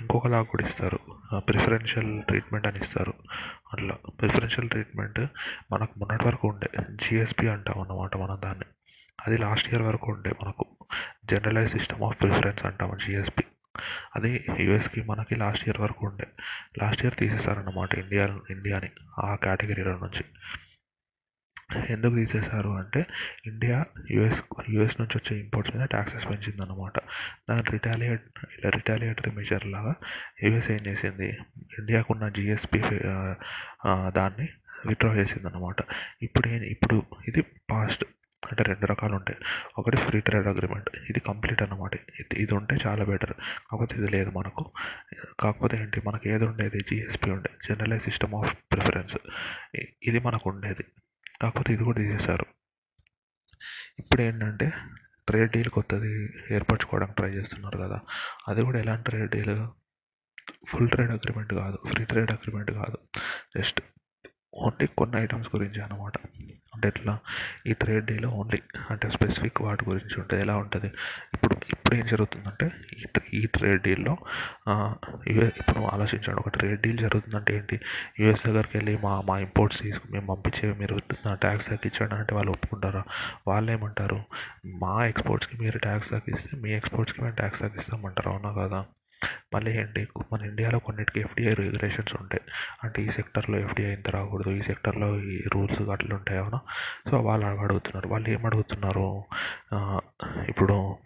ఇంకొకలా 0.01 0.41
కూడా 0.41 0.67
ఇస్తారు. 0.67 0.99
ప్రిఫరెన్షియల్ 1.39 2.23
ట్రీట్మెంట్ 2.23 2.67
అని 2.67 2.79
ఇస్తారు. 2.79 3.13
అట్లా. 3.73 3.95
ప్రిఫరెన్షియల్ 4.21 4.69
ట్రీట్మెంట్ 4.69 5.19
మనకు 5.71 5.99
మొన్నటి 5.99 6.27
వరకు 6.27 6.47
ఉండే. 6.47 6.69
జిఎస్పి 6.91 7.47
అంటాం 7.47 7.81
అన్నమాట 7.81 8.17
మనం 8.17 8.41
దాన్ని. 8.43 8.65
అది 9.27 9.37
లాస్ట్ 9.37 9.69
ఇయర్ 9.69 9.83
వరకు 9.83 10.11
ఉండే 10.11 10.31
మనకు. 10.43 10.65
జనరలైజ్ 11.25 11.71
సిస్టమ్ 11.71 12.03
ఆఫ్ 12.03 12.21
ప్రిఫరెన్స్ 12.21 12.65
అంటాము 12.65 12.95
జిఎస్పి 12.95 13.43
అది 14.15 14.45
యుఎస్కి 14.59 15.01
మనకి 15.01 15.35
లాస్ట్ 15.35 15.67
ఇయర్ 15.67 15.77
వరకు 15.77 16.05
ఉండే. 16.05 16.27
లాస్ట్ 16.81 17.01
ఇయర్ 17.01 17.15
తీసేసారన్నమాట 17.15 17.95
ఇండియా 17.95 18.39
ఇండియాని 18.49 18.89
ఆ 19.19 19.35
కేటగిరీలో 19.35 19.91
నుంచి. 19.91 20.25
ఎందుకు 21.93 22.13
తీసేశారు 22.15 22.71
అంటే 22.81 23.01
ఇండియా 23.47 23.77
యుఎస్ 24.15 24.41
యుఎస్ 24.69 24.97
నుంచి 25.01 25.15
వచ్చే 25.19 25.33
ఇంపోర్ట్స్ 25.43 25.75
మీద 25.75 25.85
ట్యాక్సెస్ 25.95 26.25
పెంచిందన్నమాట. 26.29 26.97
దాని 27.49 27.63
రిటాలియేట్ 27.71 28.25
రిటాలియేటరీ 28.77 29.31
మెజర్ 29.39 29.65
లాగా 29.75 29.93
యుఎస్ 30.43 30.71
ఏం 30.77 30.81
చేసింది? 30.89 31.29
ఇండియాకున్న 31.79 32.29
జిఎస్పి 32.39 32.81
దాన్ని 34.19 34.47
విత్డ్రా 34.87 35.11
చేసింది 35.13 35.47
అనమాట 35.47 35.79
ఇప్పుడు 36.23 36.49
ఇప్పుడు 36.75 36.97
ఇది 37.27 37.41
పాస్ట్ 37.71 38.03
అంటే 38.49 38.63
రెండు 38.63 38.85
రకాలు 38.91 39.13
ఉంటాయి. 39.15 39.37
ఒకటి 39.79 39.97
ఫ్రీ 39.97 40.19
ట్రేడ్ 40.27 40.47
అగ్రిమెంట్ 40.51 40.89
ఇది 41.09 41.19
కంప్లీట్ 41.27 41.61
అన్నమాట. 41.61 41.93
ఇది 42.21 42.35
ఇది 42.43 42.53
ఉంటే 42.53 42.75
చాలా 42.85 43.03
బెటర్ 43.09 43.33
కాకపోతే 43.67 43.95
ఇది 43.99 44.09
లేదు 44.15 44.29
మనకు. 44.37 44.63
కాకపోతే 45.39 45.75
ఏంటి? 45.81 46.01
మనకి 46.07 46.29
ఏది 46.29 46.45
ఉండేది? 46.45 46.79
జిఎస్పి 46.89 47.29
ఉండే. 47.31 47.51
జనరలైజ్ 47.67 48.03
సిస్టమ్ 48.03 48.33
ఆఫ్ 48.39 48.55
ప్రిఫరెన్స్ 48.71 49.15
ఇది 50.09 50.19
మనకు 50.19 50.49
ఉండేది. 50.49 50.85
కాకపోతే 51.41 51.73
ఇది 51.73 51.83
కూడా 51.83 51.97
తీసేశారు. 51.97 52.45
ఇప్పుడు 53.99 54.21
ఏంటంటే 54.21 54.73
ట్రేడ్ 55.27 55.51
డీల్ 55.51 55.69
కొత్తది 55.69 56.29
ఏర్పరచుకోవడానికి 56.51 57.15
ట్రై 57.15 57.29
చేస్తున్నారు 57.29 57.77
కదా 57.77 57.99
అది 58.47 58.61
కూడా 58.61 58.79
ఎలాంటి 58.79 59.03
trade 59.03 59.31
deal 59.31 59.67
full 60.67 60.89
trade 60.89 61.11
agreement 61.11 61.53
కాదు 61.53 61.77
ఫ్రీ 61.87 62.05
ట్రేడ్ 62.05 62.31
అగ్రిమెంట్ 62.31 62.71
కాదు. 62.71 62.97
జస్ట్ 63.59 63.81
ఓన్లీ 64.53 64.87
కొన్ని 64.87 65.17
ఐటమ్స్ 65.21 65.49
గురించి 65.55 65.81
అనమాట 65.81 66.13
అంటే 66.81 66.99
ఎట్లా 66.99 67.13
ఈ 67.67 67.73
ట్రేడ్ 67.73 68.05
డేలో 68.05 68.29
ఓన్లీ 68.29 68.59
అంటే 68.89 69.09
స్పెసిఫిక్ 69.09 69.61
వాటి 69.61 69.83
గురించి 69.85 70.15
ఉంటుంది 70.19 70.41
ఎలా 70.41 70.55
ఉంటుంది? 70.57 70.89
ఇప్పుడు 71.33 71.53
ఇప్పుడు 71.69 71.95
ఏం 71.95 72.05
జరుగుతుందంటే 72.05 72.65
ఈ 72.93 73.03
ఈ 73.33 73.45
ట్రేడ్ 73.45 73.81
డీల్లో 73.81 74.13
యుఏ 75.27 75.49
ఇప్పుడు 75.61 75.79
ఆలోచించండి 75.85 76.39
ఒక 76.39 76.49
ట్రేడ్ 76.49 76.81
డీల్ 76.81 76.97
జరుగుతుందంటే 76.97 77.55
ఏంటి? 77.55 77.77
యుఎస్ 78.19 78.45
దగ్గరికి 78.47 78.77
వెళ్ళి 78.77 78.97
మా 78.97 79.21
మా 79.21 79.39
ఇంపోర్ట్స్ 79.39 79.81
తీసుకు 79.81 80.07
మేము 80.11 80.25
పంపించేవి 80.25 80.73
మీరు 80.79 80.97
ట్యాక్స్ 81.35 81.69
తగ్గించండి 81.69 82.15
అంటే 82.15 82.35
వాళ్ళు 82.35 82.51
ఒప్పుకుంటారా? 82.51 83.03
వాళ్ళు 83.47 83.71
ఏమంటారు? 83.71 84.19
మా 84.83 85.05
ఎక్స్పోర్ట్స్కి 85.05 85.57
మీరు 85.57 85.77
ట్యాక్స్ 85.77 86.09
తగ్గిస్తే 86.09 86.57
మీ 86.57 86.71
ఎక్స్పోర్ట్స్కి 86.71 87.21
మేము 87.23 87.35
ట్యాక్స్ 87.35 87.61
తగ్గిస్తామంటారు 87.61 88.29
అవునా 88.29 88.53
కదా? 88.63 88.81
మళ్ళీ 89.53 89.71
ఏంటి 89.79 90.07
మన 90.33 90.45
ఇండియాలో 90.45 90.79
కొన్నిటికి 90.79 91.19
ఎఫ్డిఐ 91.19 91.53
రెగ్యులేషన్స్ 91.53 92.15
ఉంటాయి. 92.21 92.41
అంటే 92.83 93.03
ఈ 93.03 93.09
సెక్టర్లో 93.09 93.57
ఎఫ్డిఐ 93.59 93.93
ఇంత 93.93 94.09
రాకూడదు 94.09 94.49
ఈ 94.49 94.61
సెక్టర్లో 94.61 95.19
ఈ 95.19 95.43
రూల్స్ 95.53 95.81
అట్లా 95.89 96.15
ఉంటాయి 96.15 96.39
అవునా? 96.39 96.59
సో 97.11 97.19
వాళ్ళు 97.21 97.45
అడుగుతున్నారు. 97.45 98.07
వాళ్ళు 98.07 98.29
ఏం 98.29 98.45
అడుగుతున్నారు? 98.45 99.23
ఇప్పుడు 100.49 100.97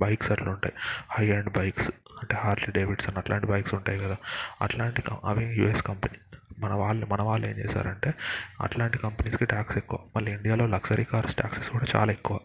బైక్స్ 0.00 0.30
అట్లా 0.32 0.50
ఉంటాయి. 0.50 0.74
హై 1.12 1.30
అండ్ 1.30 1.50
బైక్స్ 1.58 1.90
అంటే 2.20 2.34
హార్లీ 2.36 2.72
డేవిడ్సన్ 2.72 3.16
అట్లాంటి 3.18 3.46
బైక్స్ 3.46 3.74
ఉంటాయి 3.74 3.98
కదా. 3.98 4.16
అట్లాంటి 4.62 5.02
అవి 5.24 5.44
యుఎస్ 5.56 5.82
కంపెనీ 5.82 6.18
మన 6.58 6.72
వాళ్ళు 6.72 7.06
మన 7.06 7.22
వాళ్ళు 7.22 7.46
ఏం 7.46 7.52
చేశారంటే 7.52 8.14
అట్లాంటి 8.60 8.98
కంపెనీస్కి 8.98 9.44
ట్యాక్స్ 9.44 9.76
ఎక్కువ. 9.76 9.98
మళ్ళీ 10.16 10.32
ఇండియాలో 10.32 10.66
లగ్జరీ 10.66 11.04
కార్స్ 11.04 11.36
ట్యాక్సెస్ 11.36 11.70
కూడా 11.70 11.86
చాలా 11.96 12.12
ఎక్కువ. 12.12 12.40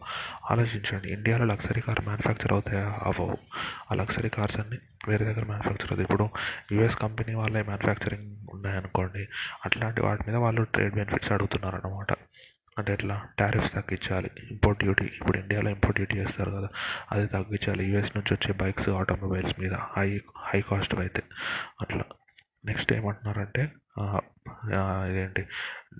ఆలోచించండి 0.50 1.08
ఇండియాలో 1.12 1.44
లగ్జరీ 1.44 1.80
కార్ 1.80 2.00
మ్యానుఫ్యాక్చర్ 2.00 2.52
అవుతాయా? 2.52 2.98
అవ్వవు. 3.02 3.38
ఆ 3.92 3.94
లగ్జరీ 3.94 4.28
కార్స్ 4.28 4.60
అన్ని 4.60 4.78
వేరే 5.08 5.24
దగ్గర 5.24 5.44
మ్యానుఫ్యాక్చర్ 5.44 5.92
అవుతాయి. 5.92 6.02
ఇప్పుడు 6.02 6.28
యుఎస్ 6.72 6.96
కంపెనీ 6.96 7.34
వాళ్ళే 7.34 7.62
మ్యానుఫ్యాక్చరింగ్ 7.62 8.36
ఉన్నాయనుకోండి 8.52 9.28
అట్లాంటి 9.64 10.00
వాటి 10.00 10.24
మీద 10.26 10.36
వాళ్ళు 10.36 10.62
ట్రేడ్ 10.62 10.94
బెనిఫిట్స్ 10.94 11.32
అడుగుతున్నారు 11.32 11.76
అనమాట 11.76 12.06
అంటే 12.78 12.92
ఎట్లా? 12.92 13.22
టారిఫ్స్ 13.38 13.72
తగ్గించాలి. 13.72 14.30
ఇంపోర్ట్ 14.50 14.82
డ్యూటీ 14.82 15.04
ఇప్పుడు 15.04 15.38
ఇండియాలో 15.38 15.70
ఇంపోర్ట్ 15.70 15.96
డ్యూటీ 15.96 16.16
చేస్తారు 16.16 16.50
కదా 16.50 16.68
అది 17.12 17.26
తగ్గించాలి. 17.26 17.84
యూఎస్ 17.84 18.16
నుంచి 18.16 18.34
వచ్చే 18.34 18.54
బైక్స్ 18.54 18.88
ఆటోమొబైల్స్ 18.88 19.60
మీద 19.60 19.74
హై 19.74 20.20
హై 20.38 20.60
కాస్ట్ 20.60 20.94
అయితే. 20.94 21.22
అట్లా. 21.80 22.04
నెక్స్ట్ 22.64 22.92
ఏమంటున్నారంటే 22.92 23.72
ఇదేంటి? 25.08 25.46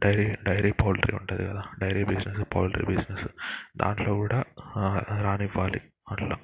డైరీ 0.04 0.36
డైరీ 0.44 0.70
పౌల్ట్రీ 0.72 1.16
ఉంటుంది 1.16 1.46
కదా 1.46 1.62
డైరీ 1.78 2.04
బిజినెస్ 2.04 2.40
పౌల్ట్రీ 2.54 2.84
బిజినెస్. 2.86 3.28
దాంట్లో 3.76 4.14
కూడా 4.14 4.44
రానివ్వాలి 5.20 5.80
అట్లా. 6.10 6.36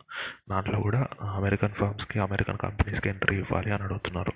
దాంట్లో 0.50 0.80
కూడా 0.80 1.06
అమెరికన్ 1.22 1.70
ఫార్మ్స్కి 1.70 2.20
అమెరికన్ 2.20 2.58
కంపెనీస్కి 2.58 3.08
ఎంట్రీ 3.08 3.38
ఇవ్వాలి 3.38 3.72
అని 3.72 3.82
అడుగుతున్నారు. 3.82 4.32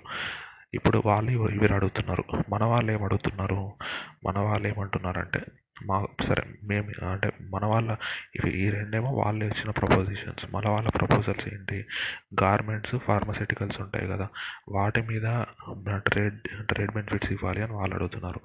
ఇప్పుడు 0.73 1.03
వాళ్ళు 1.05 1.31
ఇవి 1.31 1.73
అడుగుతున్నారు. 1.73 2.23
మన 2.49 2.63
వాళ్ళు 2.63 2.91
ఏం 2.91 3.03
అడుగుతున్నారు? 3.03 3.73
మన 4.25 4.39
వాళ్ళు 4.39 4.67
ఏమంటున్నారంటే 4.67 5.45
మా 5.83 6.07
సరే 6.23 6.43
మేము 6.63 7.05
అంటే 7.05 7.31
మన 7.41 7.65
వాళ్ళ 7.65 7.97
ఇవి 8.35 8.51
ఈ 8.51 8.69
రెండేమో 8.69 9.11
వాళ్ళు 9.11 9.45
ఇచ్చిన 9.45 9.69
ప్రపోజిషన్స్ 9.69 10.55
మన 10.55 10.69
వాళ్ళ 10.69 10.89
ప్రపోజల్స్ 10.89 11.53
ఏంటి? 11.53 11.85
గార్మెంట్స్ 12.41 12.95
ఫార్మసిటికల్స్ 12.95 13.81
ఉంటాయి 13.81 14.07
కదా. 14.07 14.27
వాటి 14.69 15.01
మీద 15.01 15.43
ట్రేడ్ 15.97 16.41
ట్రేడ్ 16.65 16.91
బెనిఫిట్స్ 16.91 17.31
ఇవ్వాలి 17.31 17.61
అని 17.61 17.73
వాళ్ళు 17.73 17.95
అడుగుతున్నారు. 17.95 18.39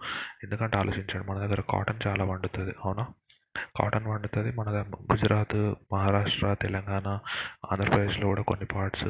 ఎందుకంటే 0.44 0.78
ఆలోచించండి 0.78 1.30
మన 1.30 1.38
దగ్గర 1.38 1.60
కాటన్ 1.60 2.06
చాలా 2.06 2.24
పండుతుంది 2.24 2.74
అవునా? 2.84 3.06
కాటన్ 3.56 4.06
పండుతుంది 4.06 4.52
మన 4.56 4.84
గుజరాత్ 5.12 5.74
మహారాష్ట్ర 5.92 6.54
తెలంగాణ 6.54 7.18
ఆంధ్రప్రదేశ్లో 7.72 8.26
కూడా 8.26 8.42
కొన్ని 8.42 8.66
పార్ట్స్ 8.66 9.04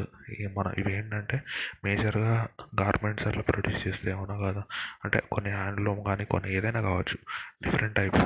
మన 0.59 0.73
ఇవి 0.79 0.93
ఏంటంటే 0.93 1.43
మేజర్గా 1.85 2.49
గార్మెంట్స్ 2.81 3.27
అట్లా 3.27 3.43
ప్రొడ్యూస్ 3.43 3.89
చేస్తాయి 3.89 4.17
అవునా 4.17 4.37
కదా? 4.37 4.63
అంటే 5.05 5.23
కొన్ని 5.33 5.51
హ్యాండ్లూమ్ 5.51 6.05
కానీ 6.05 6.25
కొన్ని 6.25 6.55
ఏదైనా 6.55 6.81
కావచ్చు. 6.81 7.19
Different 7.63 7.95
types. 7.97 8.21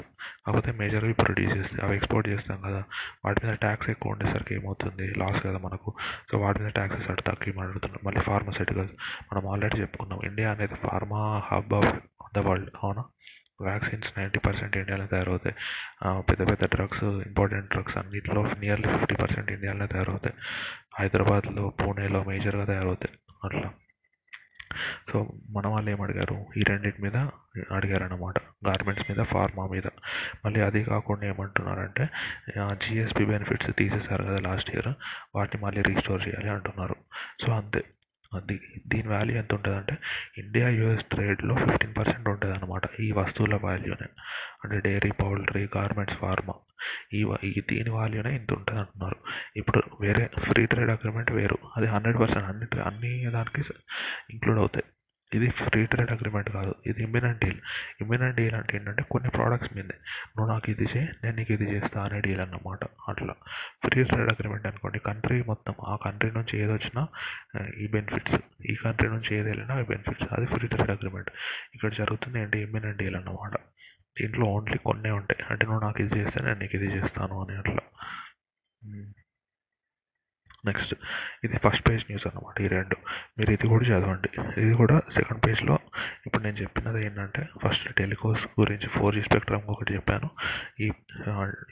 కాకపోతే 0.46 0.72
మేజర్గా 0.72 1.12
ప్రొడ్యూస్ 1.12 1.56
చేస్తాయి 1.56 1.84
అవి 1.84 1.96
ఎక్స్పోర్ట్ 1.96 2.28
చేస్తాం 2.28 2.60
కదా 2.60 2.84
వాటి 3.24 3.46
మీద 3.46 3.54
ట్యాక్స్ 3.54 3.90
ఎక్కువ 3.90 4.12
ఉండేసరికి 4.12 4.54
ఏమవుతుంది? 4.54 5.14
లాస్ 5.14 5.42
కదా 5.42 5.58
మనకు. 5.58 5.94
సో 6.32 6.38
వాటి 6.38 6.62
మీద 6.62 6.72
ట్యాక్సెస్ 6.72 7.10
అటు 7.10 7.22
తక్కువ 7.22 7.62
అడుగుతున్నాం. 7.62 7.98
మళ్ళీ 8.04 8.20
ఫార్మసిటికల్స్ 8.20 8.92
మనం 9.32 9.48
ఆల్రెడీ 9.48 9.80
చెప్పుకున్నాం. 9.80 10.20
ఇండియా 10.24 10.50
అనేది 10.50 10.74
pharma 10.74 11.42
hub 11.46 11.74
of 11.74 12.00
the 12.34 12.38
world. 12.38 12.70
అవునా? 12.84 13.04
వ్యాక్సిన్స్ 13.60 14.18
నైంటీ 14.18 14.38
పర్సెంట్ 14.38 14.76
ఇండియాలో 14.76 15.06
తయారవుతాయి. 15.06 15.56
పెద్ద 16.22 16.50
పెద్ద 16.50 16.74
డ్రగ్స్ 16.74 17.04
ఇంపార్టెంట్ 17.04 17.70
డ్రగ్స్ 17.70 17.98
అన్నింటిలో 17.98 18.42
నియర్లీ 18.58 18.88
ఫిఫ్టీ 18.88 19.14
పర్సెంట్ 19.14 19.52
ఇండియాలోనే 19.52 19.86
తయారవుతాయి. 19.86 20.34
హైదరాబాద్లో 20.98 21.68
పూణేలో 21.68 22.24
మేజర్గా 22.24 22.64
తయారవుతాయి. 22.64 23.18
అట్లా. 23.44 23.72
సో 25.12 25.32
మన 25.50 25.66
వాళ్ళు 25.66 25.90
ఏం 25.90 26.00
అడిగారు? 26.00 26.46
ఈ 26.56 26.62
రెండింటి 26.68 27.02
మీద 27.02 27.16
అడిగారు 27.72 28.04
అన్నమాట 28.04 28.38
గార్మెంట్స్ 28.68 29.10
మీద 29.10 29.24
ఫార్మా 29.24 29.66
మీద. 29.66 29.82
మళ్ళీ 30.44 30.60
అది 30.60 30.84
కాకుండా 30.84 31.26
ఏమంటున్నారంటే 31.26 32.08
జిఎస్పి 32.72 33.24
బెనిఫిట్స్ 33.24 33.70
తీసేశారు 33.78 34.24
కదా 34.24 34.38
లాస్ట్ 34.38 34.70
ఇయర్. 34.70 34.94
వాటిని 35.34 35.64
మళ్ళీ 35.64 35.82
రీస్టోర్ 35.82 36.28
చేయాలి 36.28 36.50
అంటున్నారు. 36.50 36.96
సో 37.46 37.52
అంతే. 37.52 37.84
అది 38.36 38.60
దీని 38.86 39.08
వాల్యూ 39.08 39.36
ఎంత 39.36 39.54
ఉంటుంది 39.54 39.76
అంటే 39.76 39.98
ఇండియా 40.38 40.68
యూఎస్ 40.68 41.04
ట్రేడ్లో 41.04 41.54
ఫిఫ్టీన్ 41.54 41.96
పర్సెంట్ 41.96 42.28
ఉంటుంది 42.28 42.54
అనమాట 42.54 42.82
ఈ 43.00 43.12
వస్తువుల 43.12 43.56
వాల్యూనే 43.62 44.08
అంటే 44.64 44.80
డైరీ 44.80 45.10
పౌల్ట్రీ 45.10 45.68
గార్మెంట్స్ 45.76 46.16
ఫార్మా 46.16 46.54
ఈ 47.14 47.20
ఈ 47.44 47.62
దీని 47.70 47.90
వాల్యూనే 47.90 48.36
ఇంత 48.36 48.52
ఉంటుంది 48.52 48.80
అంటున్నారు 48.80 49.16
ఇప్పుడు 49.56 49.82
వేరే 50.00 50.30
ఫ్రీ 50.38 50.66
ట్రేడ్ 50.66 50.90
అగ్రిమెంట్ 50.90 51.32
వేరు. 51.32 51.58
అది 51.76 51.86
హండ్రెడ్ 51.86 52.18
పర్సెంట్ 52.18 52.44
అన్ని 52.48 52.80
అన్ని 52.80 53.30
దానికి 53.30 53.62
ఇంక్లూడ్ 54.30 54.58
అవుతాయి. 54.58 54.84
ఇది 55.36 55.48
ఫ్రీ 55.60 55.80
ట్రేడ్ 55.86 56.10
అగ్రిమెంట్ 56.14 56.50
కాదు. 56.56 56.74
ఇది 56.86 57.02
ఇమ్మినెంట్ 57.02 57.40
డీల్. 57.44 57.60
ఇమ్మినెంట్ 58.00 58.36
డీల్ 58.36 58.54
అంటే 58.54 58.76
ఏంటంటే 58.76 59.02
కొన్ని 59.12 59.30
ప్రోడక్ట్స్ 59.30 59.72
మీదే. 59.76 59.96
నువ్వు 60.34 60.48
నాకు 60.52 60.70
ఇది 60.70 60.86
చేయి 60.92 61.06
నేను 61.24 61.36
నీకు 61.36 61.52
ఇది 61.52 61.66
చేస్తా 61.74 61.98
అనే 62.04 62.20
డీల్ 62.20 62.40
అన్నమాట. 62.40 62.84
అట్లా. 63.08 63.34
ఫ్రీ 63.84 64.04
ట్రేడ్ 64.04 64.30
అగ్రిమెంట్ 64.32 64.66
అనుకోండి. 64.66 64.98
కంట్రీ 65.08 65.42
మొత్తం 65.42 65.74
ఆ 65.92 65.96
కంట్రీ 66.06 66.30
నుంచి 66.30 66.54
ఏది 66.62 66.72
వచ్చినా 66.72 67.04
ఈ 67.84 67.86
బెనిఫిట్స్ 67.96 68.38
ఈ 68.72 68.76
కంట్రీ 68.84 69.08
నుంచి 69.08 69.30
ఏది 69.38 69.48
వెళ్ళినా 69.48 69.76
ఈ 69.80 69.86
బెనిఫిట్స్ 69.92 70.28
అది 70.36 70.46
ఫ్రీ 70.54 70.68
ట్రేడ్ 70.74 70.94
అగ్రిమెంట్. 70.96 71.30
ఇక్కడ 71.74 71.92
జరుగుతుంది 72.00 72.40
ఏంటి? 72.42 72.58
ఇమ్మినెంట్ 72.68 72.98
డీల్ 73.02 73.16
అన్నమాట. 73.16 73.54
దీంట్లో 74.18 74.46
ఓన్లీ 74.56 74.78
కొన్నే 74.78 75.10
ఉంటాయి. 75.20 75.42
అంటే 75.50 75.64
నువ్వు 75.66 75.82
నాకు 75.86 76.02
ఇది 76.02 76.18
చేస్తే 76.18 76.40
నేను 76.46 76.58
నీకు 76.58 76.76
ఇది 76.76 76.88
చేస్తాను 76.96 77.36
అని 77.44 77.54
అట్లా. 77.62 77.84
నెక్స్ట్ 80.66 80.94
ఇది 81.44 81.58
ఫస్ట్ 81.58 81.90
పేజ్ 81.90 82.04
న్యూస్ 82.04 82.26
అనమాట 82.26 82.60
ఈ 82.60 82.68
రెండు. 82.68 82.96
మీరు 83.38 83.50
ఇది 83.50 83.66
కూడా 83.66 83.84
చదవండి. 83.84 84.30
ఇది 84.60 84.74
కూడా 84.74 85.02
సెకండ్ 85.14 85.46
పేజ్లో 85.46 85.78
ఇప్పుడు 86.26 86.42
నేను 86.42 86.56
చెప్పినది 86.56 87.06
ఏంటంటే 87.06 87.48
ఫస్ట్ 87.64 87.94
టెలికోస్ 87.94 88.46
గురించి 88.60 88.88
ఫోర్ 88.88 89.14
జీ 89.14 89.22
స్పెక్ట్రమ్ 89.22 89.62
ఒకటి 89.68 89.94
చెప్పాను. 89.94 90.30
ఈ 90.80 90.92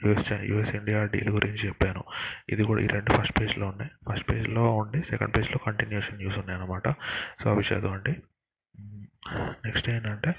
యుఎస్ 0.05 0.33
యుఎస్ 0.33 0.75
ఇండియా 0.75 1.05
డీల్ 1.05 1.29
గురించి 1.29 1.67
చెప్పాను. 1.67 2.03
ఇది 2.49 2.63
కూడా 2.63 2.81
ఈ 2.81 2.87
రెండు 2.87 3.11
ఫస్ట్ 3.13 3.41
పేజ్లో 3.41 3.67
ఉన్నాయి. 3.67 3.91
ఫస్ట్ 4.11 4.31
పేజ్లో 4.31 4.75
ఉండి 4.75 5.03
సెకండ్ 5.03 5.37
పేజ్లో 5.37 5.59
కంటిన్యూషన్ 5.65 6.17
న్యూస్ 6.17 6.37
ఉన్నాయి 6.37 6.59
అనమాట 6.59 6.89
సో 7.43 7.51
అవి 7.51 7.63
చదవండి. 7.73 8.15
నెక్స్ట్ 9.65 9.89
ఏంటంటే 9.89 10.35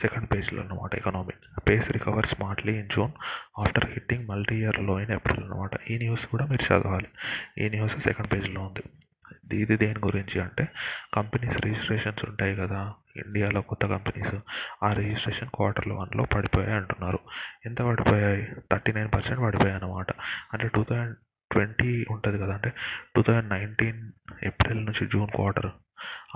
సెకండ్ 0.00 0.28
పేజ్లో 0.34 0.62
అనమాట 0.62 0.94
economy 0.94 1.32
pace 1.70 1.90
recover 1.90 2.26
smartly 2.26 2.78
in 2.78 2.88
June 2.88 3.12
after 3.58 3.90
hitting 3.90 4.28
multi 4.28 4.56
year low 4.56 5.00
in 5.00 5.10
April 5.10 5.44
అనమాట 5.44 5.90
ఈ 5.90 5.98
న్యూస్ 5.98 6.26
కూడా 6.26 6.46
మీరు 6.46 6.72
చదవాలి. 6.72 7.08
ఈ 7.58 7.68
న్యూస్ 7.68 7.98
సెకండ్ 7.98 8.32
పేజ్లో 8.32 8.60
ఉంది. 8.60 8.82
ఇది 9.52 9.76
దేని 9.76 9.98
గురించి 9.98 10.40
అంటే 10.40 10.68
కంపెనీస్ 11.14 11.60
రిజిస్ట్రేషన్స్ 11.64 12.24
ఉంటాయి 12.24 12.56
కదా 12.56 12.92
ఇండియాలో 13.16 13.62
కొత్త 13.62 13.86
కంపెనీస్ 13.86 14.34
ఆ 14.82 14.92
రిజిస్ట్రేషన్ 14.92 15.48
క్వార్టర్ 15.54 15.88
వన్లో 15.88 16.24
పడిపోయాయి 16.24 16.74
అంటున్నారు. 16.74 17.18
ఎంత 17.66 17.78
పడిపోయాయి? 17.78 18.46
థర్టీ 18.72 18.92
నైన్ 18.92 19.10
పర్సెంట్ 19.14 19.42
పడిపోయాయి 19.42 19.82
అనమాట 19.82 20.10
అంటే 20.54 20.68
టూ 20.68 20.84
థౌజండ్ 20.84 21.16
ట్వంటీ 21.52 22.06
ఉంటుంది 22.10 22.38
కదా 22.38 22.54
అంటే 22.54 22.72
టూ 23.16 23.22
థౌజండ్ 23.22 23.50
నైన్టీన్ 23.50 24.12
ఏప్రిల్ 24.44 24.84
నుంచి 24.84 25.06
జూన్ 25.06 25.30
క్వార్టర్ 25.30 25.70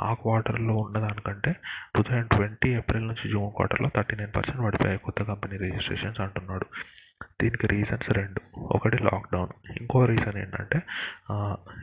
ఆ 0.01 0.15
క్వార్టర్లో 0.23 0.75
ఉన్నదానికంటే 0.75 1.53
టూ 1.97 2.03
థౌజండ్ 2.03 2.31
ట్వంటీ 2.31 2.71
ఏప్రిల్ 2.75 3.07
నుంచి 3.07 3.29
జూన్ 3.31 3.51
క్వార్టర్లో 3.51 3.91
థర్టీ 3.97 4.17
నైన్ 4.17 4.35
పర్సెంట్ 4.37 4.65
పడిపోయాయి 4.67 4.99
కొత్త 4.99 5.23
కంపెనీ 5.23 5.57
రిజిస్ట్రేషన్స్ 5.57 6.21
అంటున్నాడు. 6.21 6.69
దీనికి 7.43 7.67
రీజన్స్ 7.67 8.09
రెండు. 8.19 8.41
ఒకటి 8.77 8.97
లాక్డౌన్. 9.03 9.53
ఇంకో 9.81 10.05
రీజన్ 10.05 10.37
ఏంటంటే 10.39 10.79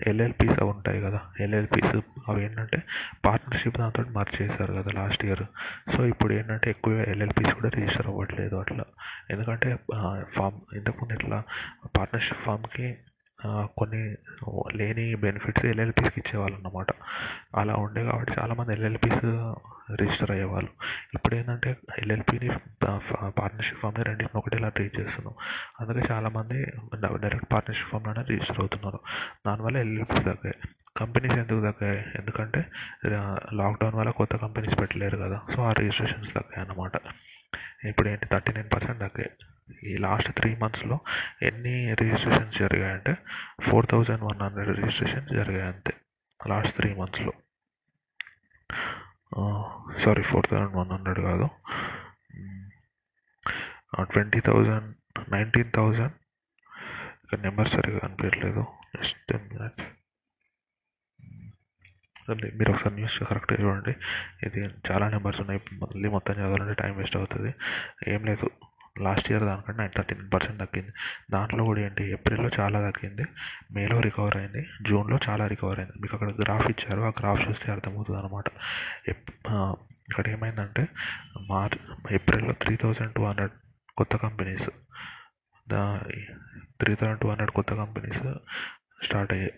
ఎల్ఎల్పీస్ 0.08 0.60
అవి 0.60 0.70
ఉంటాయి 0.70 1.02
కదా 1.02 1.20
ఎల్ఎల్పీస్ 1.40 1.96
అవి 2.30 2.44
ఏంటంటే 2.46 2.78
పార్ట్నర్షిప్ 3.26 3.78
దాంతో 3.78 4.04
మర్జ్ 4.18 4.42
చేశారు 4.42 4.74
కదా 4.74 4.92
లాస్ట్ 5.00 5.26
ఇయర్. 5.26 5.44
సో 5.96 6.06
ఇప్పుడు 6.06 6.34
ఏంటంటే 6.34 6.70
ఎక్కువ 6.70 6.94
ఎల్ఎల్పీస్ 7.14 7.54
కూడా 7.54 7.70
రిజిస్టర్ 7.76 8.08
అవ్వట్లేదు 8.08 8.56
అట్లా. 8.56 8.86
ఎందుకంటే 9.30 9.70
ఫామ్ 10.38 10.60
ఇంతకుముందు 10.76 11.14
ఇట్లా 11.14 11.40
పార్ట్నర్షిప్ 11.98 12.44
ఫామ్కి 12.48 12.88
కొన్ని 13.78 14.02
లేని 14.78 15.16
బెనిఫిట్స్ 15.16 15.66
ఎల్ఎల్పీస్కి 15.66 16.20
ఇచ్చేవాళ్ళు 16.20 16.56
అన్నమాట 16.58 16.88
అలా 17.56 17.76
ఉండే 17.76 18.04
కాబట్టి 18.04 18.32
చాలామంది 18.40 18.74
ఎల్ఎల్పీస్ 18.74 19.24
రిజిస్టర్ 20.00 20.32
అయ్యేవాళ్ళు. 20.32 20.72
ఇప్పుడు 21.14 21.36
ఏంటంటే 21.36 21.70
ఎల్ఎల్పీని 21.98 22.50
పార్ట్నర్షిప్ 23.38 23.80
ఫామ్ని 23.80 24.04
రెండింటిని 24.04 24.38
ఒకటేలా 24.40 24.70
ట్రీట్ 24.70 25.00
చేస్తున్నాం. 25.00 25.34
అందుకే 25.80 26.14
చాలామంది 26.14 26.58
డైరెక్ట్ 27.24 27.48
పార్ట్నర్షిప్ 27.54 27.90
ఫామ్లోనే 27.90 28.22
రిజిస్టర్ 28.30 28.60
అవుతున్నారు. 28.60 29.00
దానివల్ల 29.48 29.78
ఎల్ఎల్పీస్ 29.78 30.26
తగ్గాయి. 30.26 30.56
కంపెనీస్ 30.98 31.38
ఎందుకు 31.38 31.62
తగ్గాయి? 31.72 32.00
ఎందుకంటే 32.20 32.66
లాక్డౌన్ 33.54 33.96
వల్ల 33.96 34.10
కొత్త 34.20 34.36
కంపెనీస్ 34.36 34.80
పెట్టలేరు 34.80 35.18
కదా. 35.18 35.40
సో 35.56 35.64
ఆ 35.64 35.72
రిజిస్ట్రేషన్స్ 35.80 36.34
తగ్గాయి 36.34 36.62
అన్నమాట 36.62 36.96
ఇప్పుడు 37.86 38.10
ఏంటి 38.10 38.26
థర్టీ 38.26 38.52
నైన్ 38.54 38.70
పర్సెంట్ 38.74 39.00
తగ్గాయి. 39.00 39.32
ఈ 39.84 39.98
లాస్ట్ 39.98 40.32
త్రీ 40.32 40.56
మంత్స్లో 40.56 41.00
ఎన్ని 41.42 41.94
registrations 41.94 42.58
జరిగాయంటే 42.58 43.18
four 43.62 43.88
thousand 43.88 44.22
one 44.22 44.42
hundred 44.42 44.78
registrations 44.78 45.34
జరిగాయి 45.34 45.74
అంతే 45.74 45.94
లాస్ట్ 46.48 46.76
త్రీ 46.76 46.94
మంత్స్లో 46.94 47.34
sorry 50.04 50.24
four 50.24 50.48
thousand 50.48 50.76
one 50.76 50.92
hundred 50.92 51.20
కాదు. 51.20 51.50
ట్వంటీ 54.04 54.40
థౌజండ్ 54.40 54.96
నైన్టీన్ 55.32 55.72
థౌజండ్ 55.76 56.14
ఇక్కడ 57.24 57.40
నెంబర్ 57.40 57.68
సరిగా 57.68 58.00
కనిపించట్లేదు. 58.00 58.66
జస్ట్ 58.96 59.34
అదే 62.30 62.52
మీరు 62.56 62.72
ఒకసారి 62.72 62.96
న్యూస్ 62.96 63.24
కరెక్ట్గా 63.24 63.58
చూడండి. 63.64 63.96
ఇది 64.46 64.60
చాలా 64.92 65.10
నెంబర్స్ 65.10 65.42
ఉన్నాయి. 65.42 65.62
మళ్ళీ 65.74 66.10
మొత్తం 66.10 66.34
చదవాలంటే 66.34 66.74
టైం 66.74 66.98
వేస్ట్ 66.98 67.18
అవుతుంది. 67.18 67.54
ఏం 68.08 68.26
లేదు. 68.26 68.50
లాస్ట్ 68.98 69.32
ఇయర్ 69.32 69.44
దానికంటే 69.44 69.80
నైన్ 69.80 69.92
థర్టీన్ 69.98 70.32
పర్సెంట్ 70.34 70.60
తగ్గింది. 70.60 70.92
దాంట్లో 71.32 71.64
కూడా 71.64 71.82
ఏంటి 71.82 72.04
ఏప్రిల్లో 72.12 72.50
చాలా 72.60 72.80
తగ్గింది 72.90 73.26
మేలో 73.72 74.00
రికవర్ 74.00 74.38
అయింది 74.38 74.68
జూన్లో 74.82 75.20
చాలా 75.30 75.48
రికవర్ 75.48 75.80
అయింది. 75.80 75.94
మీకు 76.02 76.16
అక్కడ 76.16 76.30
గ్రాఫ్ 76.30 76.68
ఇచ్చారు 76.68 77.02
ఆ 77.02 77.12
గ్రాఫ్ 77.20 77.50
చూస్తే 77.50 77.72
అర్థమవుతుంది 77.72 78.20
అనమాట 78.20 78.46
ఇక్కడ 80.10 80.30
ఏమైందంటే 80.30 80.88
మార్చ్ 81.42 81.78
ఏప్రిల్లో 82.14 82.54
త్రీ 82.54 82.76
థౌజండ్ 82.76 83.14
టూ 83.14 83.24
హండ్రెడ్ 83.26 83.52
కొత్త 83.98 84.16
కంపెనీస్ 84.16 84.70
దా 85.70 86.02
త్రీ 86.80 86.96
థౌజండ్ 86.96 87.20
టూ 87.20 87.30
హండ్రెడ్ 87.30 87.52
కొత్త 87.52 87.74
కంపెనీస్ 87.74 88.22
స్టార్ట్ 89.06 89.34
అయ్యాయి. 89.34 89.54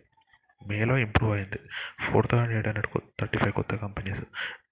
మేలో 0.67 0.97
ఇంప్రూవ్ 0.97 1.33
అయింది. 1.33 1.59
Four 2.07 2.27
thousand 2.27 2.51
eight 2.51 2.67
hundred 2.67 2.87
thirty 3.19 3.37
five 3.37 3.53
కొత్త 3.53 3.75
కంపెనీస్ 3.75 4.23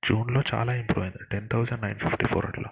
జూన్లో 0.07 0.43
చాలా 0.53 0.73
ఇంప్రూవ్ 0.75 1.05
అయింది 1.05 1.25
ten 1.31 1.49
thousand 1.49 1.81
nine 1.81 1.99
fifty 1.99 2.25
four 2.25 2.45
అట్లా. 2.45 2.69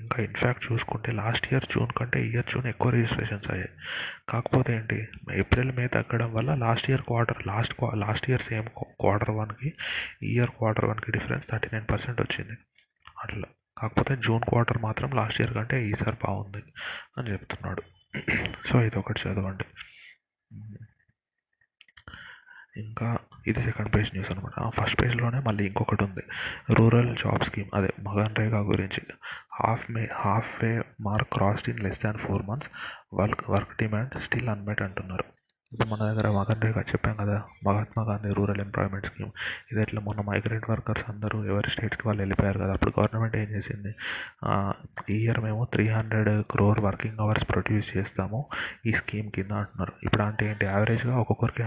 ఇంకా 0.00 0.22
ఇన్ఫ్యాక్ట్ 0.22 0.72
చూసుకుంటే 0.72 1.12
లాస్ట్ 1.12 1.52
ఇయర్ 1.52 1.64
జూన్ 1.64 1.92
కంటే 1.98 2.26
ఇయర్ 2.26 2.50
జూన్ 2.50 2.66
ఎక్కువ 2.66 2.90
రిజిస్ట్రేషన్స్ 2.90 3.50
అయ్యాయి. 3.50 3.70
కాకపోతే 4.28 4.76
ఏంటి 4.76 5.08
ఏప్రిల్ 5.32 5.72
మే 5.72 5.86
తగ్గడం 5.86 6.34
వల్ల 6.34 6.54
last 6.54 6.90
year 6.90 7.02
quarter 7.02 7.46
last 7.46 7.74
last 7.94 8.30
year 8.30 8.42
same 8.42 8.68
quarter 9.00 9.30
వన్కి 9.30 9.72
ఈ 10.22 10.32
ఇయర్ 10.32 10.50
క్వార్టర్ 10.50 10.84
వన్కి 10.84 11.12
డిఫరెన్స్ 11.12 11.48
థర్టీ 11.48 11.68
నైన్ 11.72 11.86
పర్సెంట్ 11.90 12.20
వచ్చింది. 12.20 12.52
అట్లా. 13.24 13.44
కాకపోతే 13.78 14.16
జూన్ 14.16 14.42
క్వార్టర్ 14.48 14.78
మాత్రం 14.78 15.10
లాస్ట్ 15.10 15.40
ఇయర్ 15.40 15.54
కంటే 15.54 15.88
ఈసారి 15.88 16.16
బాగుంది 16.24 16.62
అని 17.18 17.32
చెప్తున్నాడు. 17.32 17.82
సో 18.66 18.82
ఇది 18.82 18.98
ఒకటి 18.98 19.20
చదవండి. 19.28 19.64
ఇంకా 22.76 23.18
ఇది 23.46 23.62
సెకండ్ 23.62 23.94
పేజ్ 23.94 24.14
న్యూస్ 24.14 24.30
అనమాట 24.30 24.70
ఫస్ట్ 24.72 25.02
పేజ్లోనే 25.02 25.40
మళ్ళీ 25.40 25.66
ఇంకొకటి 25.66 26.04
ఉంది. 26.04 26.22
రూరల్ 26.70 27.16
జాబ్ 27.16 27.44
స్కీమ్ 27.44 27.68
అదే 27.74 27.90
మగన్ 28.00 28.36
రేగా 28.36 28.60
గురించి. 28.60 29.02
Half 29.52 29.90
May 29.90 30.08
half 30.14 30.64
way 30.64 30.82
mark 31.00 31.28
crossed 31.32 31.68
in 31.68 31.80
less 31.80 32.04
than 32.04 32.18
four 32.18 32.42
months 32.42 32.68
work 33.14 33.50
work 33.50 33.76
demand 33.78 34.22
still 34.22 34.48
unmet 34.48 34.82
అంటున్నారు. 34.82 35.24
ఇప్పుడు 35.72 35.88
మన 35.90 36.00
దగ్గర 36.08 36.28
మగన్రేగా 36.38 36.80
చెప్పాం 36.80 37.14
కదా 37.20 37.36
Mahatma 37.66 38.02
Gandhi 38.08 38.30
rural 38.38 38.60
employment 38.60 39.06
scheme. 39.06 39.30
ఇది 39.70 39.80
ఎట్లా 39.82 40.00
మొన్న 40.00 40.20
మైగ్రెంట్ 40.30 40.70
వర్కర్స్ 40.70 41.04
అందరూ 41.10 41.44
ఎవరి 41.44 41.70
స్టేట్స్కి 41.70 42.04
వాళ్ళు 42.08 42.20
వెళ్ళిపోయారు 42.22 42.58
కదా 42.58 42.72
అప్పుడు 42.72 42.92
గవర్నమెంట్ 42.98 43.36
ఏం 43.36 43.48
చేసింది? 43.56 43.92
ఈ 45.10 45.16
ఇయర్ 45.24 45.40
మేము 45.40 45.62
three 45.72 45.88
hundred 45.88 46.42
crore 46.52 46.80
working 46.80 47.20
hours 47.26 47.48
produce 47.52 47.96
చేస్తాము 47.96 48.40
ఈ 48.86 48.92
స్కీమ్ 48.92 49.30
కింద 49.30 49.52
అంటున్నారు. 49.62 49.92
ఇప్పుడు 50.02 50.22
అంటే 50.22 50.50
ఏంటి? 50.50 50.66
యావరేజ్గా 50.72 51.16
ఒక్కొక్కరికి 51.18 51.62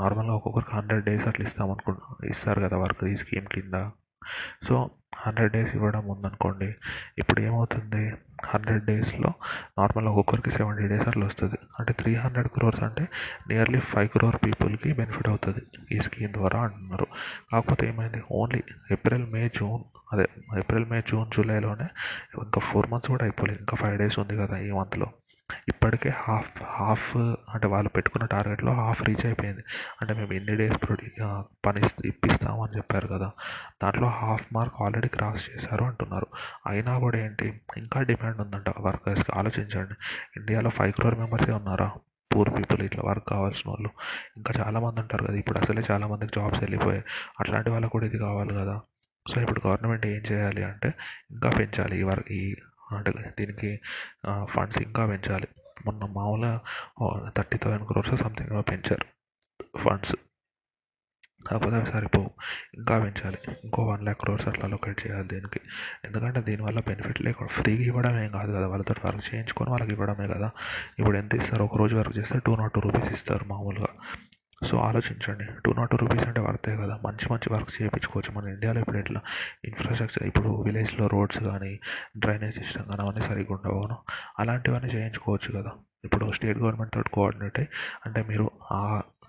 నార్మల్గా 0.00 0.34
ఒక్కొక్కరికి 0.40 0.74
హండ్రెడ్ 0.76 1.04
డేస్ 1.04 1.26
అట్లా 1.32 1.46
ఇస్తాం 1.48 1.70
అనుకుంటు 1.70 2.26
ఇస్తారు 2.26 2.60
కదా 2.60 2.78
వర్క్ 2.84 3.04
ఈ 3.04 3.16
స్కీమ్ 3.16 3.46
కింద. 3.56 3.76
సో 4.62 4.90
హండ్రెడ్ 5.16 5.52
డేస్ 5.52 5.74
ఇవ్వడం 5.74 6.08
ఉందనుకోండి 6.08 6.74
ఇప్పుడు 7.18 7.40
ఏమవుతుంది? 7.40 8.14
హండ్రెడ్ 8.44 8.84
డేస్లో 8.84 9.32
నార్మల్ 9.78 10.06
ఒక్కొక్కరికి 10.06 10.50
సెవెంటీ 10.50 10.86
డేస్ 10.88 11.08
అట్లా 11.08 11.26
వస్తుంది. 11.26 11.58
అంటే 11.78 11.92
త్రీ 11.92 12.14
హండ్రెడ్ 12.14 12.48
క్రోర్స్ 12.48 12.82
అంటే 12.82 13.08
నియర్లీ 13.48 13.80
ఫైవ్ 13.80 14.08
క్రోర్ 14.08 14.36
పీపుల్కి 14.36 14.92
బెనిఫిట్ 14.92 15.28
అవుతుంది 15.28 15.62
ఈ 15.96 16.00
స్కీమ్ 16.00 16.32
ద్వారా 16.32 16.60
అంటున్నారు. 16.60 17.06
కాకపోతే 17.52 17.88
ఏమైంది? 17.88 18.22
ఓన్లీ 18.32 18.62
ఏప్రిల్ 18.90 19.26
మే 19.32 19.48
జూన్ 19.48 19.84
అదే 20.12 20.28
ఏప్రిల్ 20.58 20.86
మే 20.86 21.00
జూన్ 21.00 21.30
జూలైలోనే 21.30 21.88
ఇంకా 22.38 22.60
ఫోర్ 22.60 22.90
మంత్స్ 22.90 23.10
కూడా 23.10 23.24
అయిపోలేదు. 23.24 23.58
ఇంకా 23.58 23.76
ఫైవ్ 23.76 23.98
డేస్ 23.98 24.18
ఉంది 24.18 24.36
కదా 24.36 24.58
ఈ 24.58 24.70
మంత్లో. 24.70 25.06
ఇప్పటికే 25.68 26.12
హాఫ్ 26.14 26.62
హాఫ్ 26.62 27.16
అంటే 27.16 27.66
వాళ్ళు 27.66 27.88
పెట్టుకున్న 27.88 28.26
టార్గెట్లో 28.26 28.72
హాఫ్ 28.72 29.02
రీచ్ 29.02 29.26
అయిపోయింది. 29.26 29.60
అంటే 30.00 30.14
మేము 30.14 30.32
ఎన్ని 30.32 30.56
డేస్ 30.56 30.82
ప్రొడ్యూ 30.82 31.44
పని 31.66 32.08
ఇప్పిస్తామని 32.08 32.76
చెప్పారు 32.76 33.06
కదా. 33.06 33.30
దాంట్లో 33.82 34.08
హాఫ్ 34.08 34.46
మార్క్ 34.52 34.74
ఆల్రెడీ 34.82 35.08
క్రాస్ 35.08 35.50
చేశారు 35.50 35.84
అంటున్నారు. 35.84 36.26
అయినా 36.66 36.98
కూడా 36.98 37.18
ఏంటి 37.18 37.60
ఇంకా 37.76 38.02
డిమాండ్ 38.02 38.40
ఉందంట 38.40 38.64
వర్కర్స్కి. 38.78 39.32
ఆలోచించండి. 39.34 39.94
ఇండియాలో 40.36 40.70
ఫైవ్ 40.70 40.92
క్రోర్ 40.92 41.18
మెంబర్సే 41.18 41.52
ఉన్నారా? 41.52 41.92
పూర్ 42.36 42.50
పీపుల్ 42.58 42.82
ఇట్లా 42.82 43.02
వర్క్ 43.06 43.28
కావాల్సిన 43.28 43.70
వాళ్ళు. 43.70 43.90
ఇంకా 44.36 44.54
చాలామంది 44.60 45.00
ఉంటారు 45.00 45.24
కదా 45.24 45.34
ఇప్పుడు 45.34 45.58
అసలే 45.58 45.82
చాలామందికి 45.90 46.40
జాబ్స్ 46.40 46.60
వెళ్ళిపోయాయి. 46.60 47.04
అట్లాంటి 47.40 47.70
వాళ్ళకు 47.70 47.92
కూడా 47.92 48.06
ఇది 48.06 48.18
కావాలి 48.18 48.54
కదా. 48.54 48.80
సో 49.34 49.40
ఇప్పుడు 49.40 49.62
గవర్నమెంట్ 49.66 50.06
ఏం 50.06 50.22
చేయాలి 50.32 50.64
అంటే 50.64 50.94
ఇంకా 51.30 51.50
పెంచాలి. 51.50 52.00
ఈ 52.00 52.02
వర్క్ 52.02 52.32
ఈ 52.32 52.56
దీనికి 53.00 53.80
ఫండ్స్ 54.44 54.78
ఇంకా 54.82 55.06
పెంచాలి. 55.06 55.48
మొన్న 55.86 56.04
మామూలుగా 56.04 56.60
థర్టీ 57.38 57.58
థౌసండ్ 57.58 57.86
క్రోర్స్ 57.88 58.16
సంథింగ్ 58.22 58.62
పెంచారు 58.70 59.06
ఫండ్స్ 59.78 60.14
కాకపోతే 61.48 61.76
అవి 61.76 61.86
సరిపోవు. 61.86 62.30
ఇంకా 62.74 62.98
పెంచాలి. 62.98 63.38
ఇంకో 63.64 63.82
వన్ 63.84 64.02
ల్యాక్ 64.02 64.20
క్రోర్స్ 64.20 64.48
అట్లా 64.48 64.64
అలొకేట్ 64.64 65.06
చేయాలి 65.06 65.28
దీనికి. 65.28 65.60
ఎందుకంటే 66.04 66.40
దీనివల్ల 66.40 66.80
బెనిఫిట్ 66.80 67.22
లేకుండా 67.22 67.52
ఫ్రీగా 67.62 67.82
ఇవ్వడం 67.82 68.18
ఏం 68.24 68.30
కాదు 68.30 68.52
కదా. 68.52 68.66
వాళ్ళతో 68.66 68.94
వర్క్ 69.04 69.34
చేయించుకొని 69.34 69.70
వాళ్ళకి 69.70 69.92
ఇవ్వడమే 69.92 70.26
కదా. 70.28 70.50
ఇప్పుడు 70.98 71.16
ఎంత 71.16 71.34
ఇస్తారు? 71.34 71.64
ఒక 71.64 71.76
రోజు 71.76 71.96
వర్క్ 71.96 72.18
చేస్తే 72.18 72.38
టూ 72.46 72.56
నాట్ 72.56 72.72
టూ 72.72 72.80
రూపీస్ 72.80 73.12
ఇస్తారు 73.12 73.44
మామూలుగా. 73.44 73.88
సో 74.66 74.78
ఆలోచించండి. 74.78 75.44
టూ 75.66 75.72
నాట్ 75.72 75.90
టూ 75.90 75.96
రూపీస్ 75.96 76.24
అంటే 76.24 76.40
వర్తే 76.40 76.76
కదా. 76.76 76.98
మంచి 77.06 77.32
మంచి 77.32 77.52
వర్క్స్ 77.52 77.82
చేయించుకోవచ్చు 77.82 78.40
మన 78.40 78.48
ఇండియాలో 78.48 78.80
ఇప్పుడు 78.80 78.98
ఎట్లా? 78.98 79.20
ఇన్ఫ్రాస్ట్రక్చర్ 79.64 80.26
ఇప్పుడు 80.26 80.62
విలేజ్లో 80.62 81.06
రోడ్స్ 81.06 81.38
కానీ 81.38 81.80
డ్రైనేజ్ 82.16 82.56
సిస్టమ్ 82.58 82.86
కానీ 82.86 83.02
అవన్నీ 83.02 83.22
సరిగ్గా 83.22 83.54
ఉండవు 83.54 83.88
అలాంటివన్నీ 84.38 84.90
చేయించుకోవచ్చు 84.90 85.60
కదా. 85.60 85.72
ఇప్పుడు 86.04 86.32
స్టేట్ 86.32 86.58
గవర్నమెంట్ 86.58 86.94
తోటి 86.94 87.10
కోఆర్డినేట్ 87.10 87.58
అయ్యి 87.58 87.70
అంటే 88.06 88.22
మీరు 88.22 88.50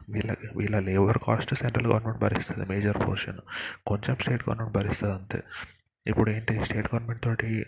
వీళ్ళ 0.09 0.35
వీళ్ళ 0.55 0.79
లేబర్ 0.79 1.17
కాస్ట్ 1.17 1.55
సెంట్రల్ 1.55 1.87
గవర్నమెంట్ 1.87 2.19
భరిస్తుంది 2.19 2.69
మేజర్ 2.69 2.97
పోర్షన్ 3.07 3.37
కొంచెం 3.87 4.15
స్టేట్ 4.21 4.43
గవర్నమెంట్ 4.49 4.77
భరిస్తుంది 4.77 5.13
అంతే. 5.13 5.43
ఇప్పుడు 6.07 6.29
ఏంటి? 6.31 6.65
స్టేట్ 6.65 6.87
గవర్నమెంట్ 6.93 7.23
తోటి 7.23 7.65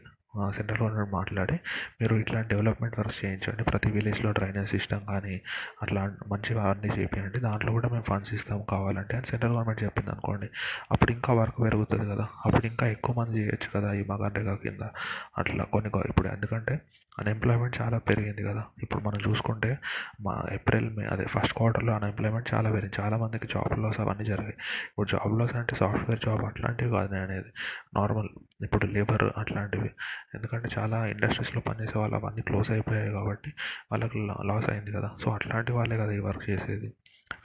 సెంట్రల్ 0.55 0.81
గవర్నమెంట్ 0.81 1.13
మాట్లాడి 1.13 1.53
మీరు 2.01 2.15
ఇట్లాంటి 2.15 2.49
డెవలప్మెంట్ 2.49 2.99
వర్క్స్ 2.99 3.25
చేయించండి. 3.25 3.63
ప్రతి 3.63 3.91
విలేజ్లో 3.91 4.31
డ్రైనేజ్ 4.31 4.69
సిస్టమ్ 4.69 5.05
కానీ 5.09 5.41
అట్లా 5.81 6.15
మంచిగా 6.27 6.63
అన్నీ 6.69 6.87
చేయించండి 6.87 7.39
దాంట్లో 7.39 7.71
కూడా 7.71 7.89
మేము 7.89 8.03
ఫండ్స్ 8.03 8.33
ఇస్తాం 8.33 8.63
కావాలంటే 8.69 9.17
అని 9.17 9.25
సెంట్రల్ 9.25 9.53
గవర్నమెంట్ 9.53 9.83
చెప్పింది 9.83 10.09
అనుకోండి. 10.09 10.49
అప్పుడు 10.91 11.11
ఇంకా 11.11 11.33
వర్క్ 11.33 11.61
పెరుగుతుంది 11.61 12.05
కదా. 12.09 12.27
అప్పుడు 12.45 12.65
ఇంకా 12.67 12.87
ఎక్కువ 12.87 13.15
మంది 13.19 13.39
చేయొచ్చు 13.39 13.79
కదా 13.79 13.93
ఈ 13.93 14.03
మగన్రేగా 14.09 14.55
కింద. 14.55 14.83
అట్లా 15.37 15.63
కొన్ని 15.63 15.91
ఇప్పుడు 16.09 16.27
ఎందుకంటే 16.27 16.81
అన్ఎంప్లాయ్మెంట్ 17.19 17.81
చాలా 17.81 17.97
పెరిగింది 17.97 18.43
కదా. 18.43 18.63
ఇప్పుడు 18.83 19.03
మనం 19.03 19.31
చూసుకుంటే 19.31 19.77
మా 20.21 20.43
ఏప్రిల్ 20.51 20.97
మే 20.97 21.05
అదే 21.05 21.25
ఫస్ట్ 21.25 21.53
క్వార్టర్లో 21.57 21.93
అన్ఎంప్లాయ్మెంట్ 21.93 22.53
చాలా 22.53 22.69
పెరిగింది. 22.71 23.03
చాలామందికి 23.03 23.47
జాబ్ 23.47 23.79
లాస్ 23.79 23.99
అవన్నీ 23.99 24.25
జరిగాయి. 24.25 24.57
ఇప్పుడు 24.89 25.07
జాబ్ 25.09 25.39
లాస్ 25.39 25.55
అంటే 25.55 25.75
సాఫ్ట్వేర్ 25.75 26.19
జాబ్ 26.25 26.43
అట్లాంటివి 26.45 26.91
కాదు 26.91 27.11
నేను 27.11 27.25
అనేది. 27.25 27.51
నార్మల్ 27.95 28.29
ఇప్పుడు 28.63 28.85
లేబర్ 28.85 29.23
అట్లాంటివి. 29.37 29.91
ఎందుకంటే 30.35 30.69
చాలా 30.77 31.05
ఇండస్ట్రీస్లో 31.05 31.61
పనిచేసే 31.61 31.99
వాళ్ళు 31.99 32.15
అవన్నీ 32.15 32.41
క్లోజ్ 32.41 32.71
అయిపోయాయి 32.71 33.11
కాబట్టి 33.11 33.53
వాళ్ళకి 33.91 34.27
లాస్ 34.45 34.69
అయింది 34.69 34.91
కదా. 34.91 35.11
సో 35.23 35.31
అట్లాంటి 35.31 35.71
వాళ్ళే 35.71 35.97
కదా 35.97 36.11
ఈ 36.11 36.19
వర్క్ 36.19 36.49
చేసేది. 36.49 36.93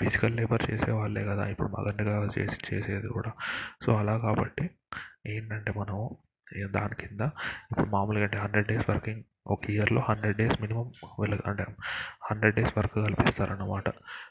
ఫిజికల్ 0.01 0.37
లేబర్ 0.37 0.63
చేసే 0.71 0.93
వాళ్ళే 0.93 1.25
కదా 1.25 1.47
ఇప్పుడు 1.49 1.69
మగన్గా 1.69 2.29
చేసి 2.39 2.75
చేసేది 2.75 3.09
కూడా. 3.09 3.33
సో 3.87 3.97
అలా 3.97 4.19
కాబట్టి 4.19 4.71
ఏంటంటే 5.27 5.73
మనం 5.77 6.09
దాని 6.71 6.95
కింద 6.95 7.21
ఇప్పుడు 7.71 7.87
మామూలుగా 7.87 8.25
అంటే 8.25 8.39
హండ్రెడ్ 8.39 8.69
డేస్ 8.69 8.91
వర్కింగ్ 8.91 9.23
ఒక 9.47 9.71
ఇయర్లో 9.71 10.03
హండ్రెడ్ 10.09 10.37
డేస్ 10.37 10.63
మినిమం 10.63 10.93
వీళ్ళకి 11.21 11.43
అంటే 11.47 11.67
హండ్రెడ్ 12.31 12.57
డేస్ 12.57 12.79
వర్క్ 12.79 12.95
కల్పిస్తారన్నమాట. 12.95 13.89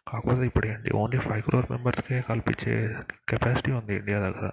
కాకపోతే 0.08 0.46
ఇప్పుడు 0.46 0.68
ఏంటి 0.68 0.92
ఓన్లీ 0.94 1.20
ఫైవ్ 1.20 1.44
క్రోర్ 1.44 1.72
మెంబర్స్కే 1.72 2.22
కల్పించే 2.22 2.96
కెపాసిటీ 3.30 3.72
ఉంది 3.72 3.96
ఇండియా 3.96 4.20
దగ్గర. 4.20 4.50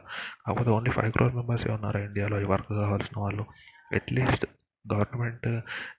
కాకపోతే 0.46 0.70
ఓన్లీ 0.70 0.90
ఫైవ్ 0.90 1.12
క్రోర్ 1.12 1.34
మెంబర్సే 1.34 1.72
ఉన్నారు 1.72 1.98
ఇండియాలో 1.98 2.40
ఈ 2.40 2.44
వర్క్ 2.44 2.68
కావాల్సిన 2.68 3.20
వాళ్ళు. 3.20 3.46
అట్లీస్ట్ 3.94 4.46
గవర్నమెంట్ 4.94 5.46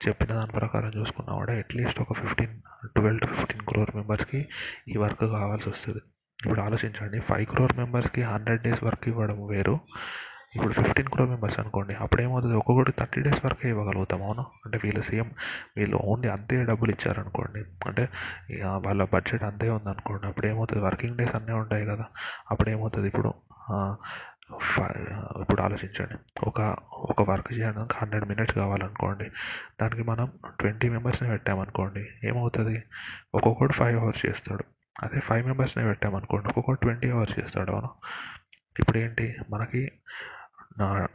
చెప్పిన 0.07 0.33
దాని 0.33 0.51
ప్రకారం 0.51 0.91
చూసుకున్నా 0.97 1.35
కూడా 1.35 1.53
అట్లీస్ట్ 1.53 2.01
ఒక 2.01 2.13
fifteen 2.13 2.61
twelve 2.85 3.21
to 3.21 3.25
fifteen 3.25 3.61
crore 3.61 3.95
మెంబర్స్కి 3.95 4.49
ఈ 4.87 4.97
వర్క్ 4.97 5.19
కావాల్సి 5.19 5.69
వస్తుంది. 5.69 5.99
ఇప్పుడు 6.45 6.61
ఆలోచించండి 6.61 7.19
ఫైవ్ 7.19 7.45
క్రోర్ 7.45 7.77
మెంబర్స్కి 7.77 8.21
హండ్రెడ్ 8.21 8.61
డేస్ 8.61 8.83
వర్క్ 8.83 9.07
ఇవ్వడం 9.07 9.47
వేరు. 9.47 9.79
ఇప్పుడు 10.57 10.73
ఫిఫ్టీన్ 10.77 11.09
క్రోర్ 11.09 11.29
మెంబర్స్ 11.29 11.57
అనుకోండి 11.59 11.93
అప్పుడు 12.03 12.21
ఏమవుతుంది 12.21 12.55
ఒక్కొక్కటి 12.55 12.91
థర్టీ 12.99 13.19
డేస్ 13.21 13.41
వరకే 13.45 13.67
ఇవ్వగలుగుతాం 13.69 14.21
అవును? 14.23 14.43
అంటే 14.65 14.77
వీళ్ళు 14.83 15.01
సేమ్ 15.09 15.31
వీళ్ళు 15.77 15.97
ఓన్లీ 16.05 16.29
అంతే 16.29 16.57
డబ్బులు 16.63 16.91
ఇచ్చారనుకోండి 16.91 17.61
అంటే 17.87 18.03
ఇక 18.49 18.63
వాళ్ళ 18.85 19.03
బడ్జెట్ 19.13 19.43
అంతే 19.43 19.69
ఉందనుకోండి 19.69 20.25
అప్పుడు 20.27 20.47
ఏమవుతుంది 20.47 20.81
వర్కింగ్ 20.81 21.17
డేస్ 21.17 21.35
అన్నీ 21.35 21.55
ఉంటాయి 21.61 21.85
కదా 21.91 22.05
అప్పుడు 22.51 22.69
ఏమవుతుంది 22.69 23.09
ఇప్పుడు 23.11 23.31
ఇప్పుడు 25.41 25.61
ఆలోచించండి 25.61 26.17
ఒక 26.47 26.59
ఒక 27.09 27.21
వర్క్ 27.29 27.49
చేయడానికి 27.53 27.95
హండ్రెడ్ 27.97 28.25
మినిట్స్ 28.29 28.55
కావాలనుకోండి 28.59 29.27
దానికి 29.81 30.03
మనం 30.03 30.27
ట్వంటీ 30.59 30.89
మెంబర్స్ని 30.89 31.29
పెట్టామనుకోండి 31.29 32.03
ఏమవుతుంది? 32.23 32.75
ఒక్కొక్కటి 33.33 33.73
ఫైవ్ 33.73 33.97
అవర్స్ 34.01 34.23
చేస్తాడు 34.25 34.63
అదే 34.95 35.19
ఫైవ్ 35.19 35.43
మెంబర్స్ని 35.45 35.83
పెట్టామనుకోండి 35.89 36.47
ఒక్కొక్కటి 36.49 36.81
ట్వంటీ 36.85 37.09
అవర్స్ 37.09 37.35
చేస్తాడు 37.39 37.71
అవును? 37.71 37.89
ఇప్పుడు 38.79 38.97
ఏంటి? 38.97 39.25
మనకి 39.49 39.81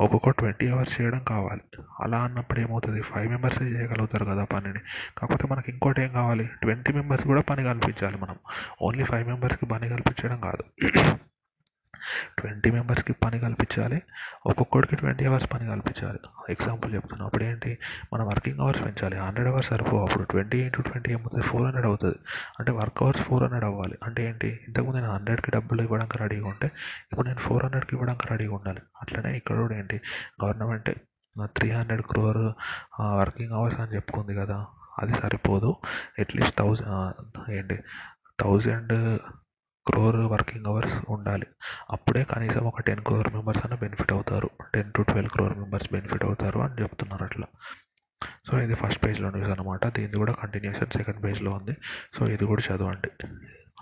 ఒక్కొక్క 0.00 0.30
ట్వంటీ 0.30 0.68
అవర్స్ 0.68 1.00
చేయడం 1.00 1.18
కావాలి. 1.18 1.82
అలా 2.00 2.18
అన్నప్పుడు 2.18 2.60
ఏమవుతుంది? 2.60 3.02
ఫైవ్ 3.02 3.28
మెంబర్సే 3.28 3.64
చేయగలుగుతారు 3.64 4.24
కదా 4.24 4.44
పనిని. 4.44 4.78
కాకపోతే 5.18 5.48
మనకి 5.48 5.72
ఇంకోటి 5.72 6.02
ఏం 6.02 6.12
కావాలి? 6.12 6.50
ట్వంటీ 6.62 6.92
మెంబర్స్ 6.92 7.26
కూడా 7.26 7.40
పని 7.40 7.64
కల్పించాలి 7.64 8.16
మనం. 8.16 8.36
ఓన్లీ 8.82 9.04
ఫైవ్ 9.04 9.28
మెంబర్స్కి 9.28 9.66
పని 9.66 9.88
కల్పించడం 9.88 10.40
కాదు. 10.40 10.64
ట్వంటీ 12.38 12.70
మెంబర్స్కి 12.70 13.12
పని 13.12 13.40
కల్పించాలి. 13.40 14.02
ఒక్కొక్కడికి 14.46 14.96
ట్వంటీ 14.96 15.24
అవర్స్ 15.26 15.52
పని 15.52 15.68
కల్పించాలి. 15.68 16.18
ఎగ్జాంపుల్ 16.50 16.94
చెప్తున్నా. 16.94 17.26
అప్పుడు 17.26 17.44
ఏంటి? 17.44 17.78
మన 18.14 18.22
వర్కింగ్ 18.22 18.60
అవర్స్ 18.60 18.82
పెంచాలి. 18.82 19.18
హండ్రెడ్ 19.18 19.48
అవర్స్ 19.48 19.68
సరిపో 19.68 20.04
అప్పుడు 20.04 20.24
ట్వంటీ 20.24 20.58
ఇంటూ 20.62 20.82
ట్వంటీ 20.82 21.12
ఏమవుతుంది 21.12 21.44
ఫోర్ 21.44 21.62
హండ్రెడ్ 21.62 21.86
అవుతుంది. 21.86 22.16
అంటే 22.58 22.72
వర్క్ 22.72 23.02
అవర్స్ 23.02 23.22
ఫోర్ 23.22 23.42
హండ్రెడ్ 23.42 23.64
అవ్వాలి. 23.64 23.98
అంటే 24.02 24.24
ఏంటి? 24.24 24.60
ఇంతకుముందు 24.66 24.96
నేను 24.96 25.12
హండ్రెడ్కి 25.12 25.50
డబ్బులు 25.50 25.82
ఇవ్వడానికి 25.82 26.18
రెడీగా 26.18 26.46
ఉంటే 26.46 26.70
ఇప్పుడు 27.12 27.26
నేను 27.26 27.38
ఫోర్ 27.38 27.62
హండ్రెడ్కి 27.64 27.94
ఇవ్వడానికి 27.94 28.26
రెడీగా 28.30 28.54
ఉండాలి. 28.54 28.80
అట్లనే 29.02 29.36
ఇక్కడ 29.36 29.56
కూడా 29.56 29.76
ఏంటి? 29.76 30.00
Government 30.44 30.90
three 31.46 31.70
hundred 31.70 32.02
crore 32.02 32.52
working 33.00 33.52
hours 33.52 33.80
అని 33.80 33.94
చెప్పుకుంది 33.94 34.34
కదా. 34.34 34.66
అది 34.98 35.12
సరిపోదు. 35.12 35.76
అట్లీస్ట్ 36.18 36.58
థౌజండ్ 36.58 37.50
ఏంటి? 37.50 37.78
థౌజండ్ 38.40 39.18
క్రోర్ 39.86 40.16
వర్కింగ్ 40.16 40.66
అవర్స్ 40.66 40.92
ఉండాలి. 41.08 41.46
అప్పుడే 41.90 42.24
కనీసం 42.24 42.64
ఒక 42.64 42.80
టెన్ 42.80 43.00
క్రోర్ 43.00 43.34
మెంబర్స్ 43.34 43.66
అన్న 43.66 43.74
బెనిఫిట్ 43.74 44.12
అవుతారు. 44.12 44.50
Ten 44.74 44.92
to 44.92 45.02
twelve 45.02 45.30
crore 45.30 45.58
members 45.58 45.92
benefit 45.92 46.24
అవుతారు 46.24 46.58
అని 46.58 46.82
చెప్తున్నారు 46.82 47.24
అట్లా. 47.24 47.46
సో 48.50 48.60
ఇది 48.60 48.74
ఫస్ట్ 48.74 49.04
పేజ్లో 49.04 49.30
న్యూస్ 49.30 49.50
అనమాట 49.50 49.86
దీనిది 49.86 50.16
కూడా 50.16 50.32
కంటిన్యూషన్ 50.32 50.90
సెకండ్ 50.90 51.24
పేజ్లో 51.24 51.50
ఉంది. 51.50 51.76
సో 52.18 52.26
ఇది 52.26 52.44
కూడా 52.44 52.74
చదవండి. 52.74 53.10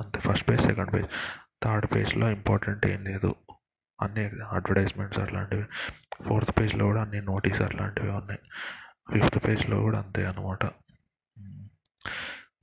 అంతే 0.01 0.21
first 0.21 0.51
page 0.51 0.61
second 0.61 0.93
page 0.95 1.07
third 1.63 1.87
పేజ్లో 1.95 2.31
ఇంపార్టెంట్ 2.31 2.87
ఏం 2.87 3.05
లేదు. 3.05 3.35
అన్ని 4.03 4.25
అడ్వర్టైజ్మెంట్స్ 4.25 5.19
అట్లాంటివి. 5.19 5.65
ఫోర్త్ 6.25 6.61
పేజ్లో 6.61 6.85
కూడా 6.85 7.03
అన్ని 7.03 7.23
నోటీస్ 7.23 7.63
అట్లాంటివి 7.63 8.11
ఉన్నాయి. 8.11 8.41
ఫిఫ్త్ 9.13 9.49
పేజ్లో 9.49 9.81
కూడా 9.81 9.99
అంతే 9.99 10.25
అనమాట 10.25 10.65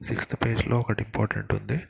సిక్స్త్ 0.06 0.36
పేజ్లో 0.46 0.80
ఒకటి 0.80 1.04
ఇంపార్టెంట్ 1.04 1.54
ఉంది. 1.54 1.84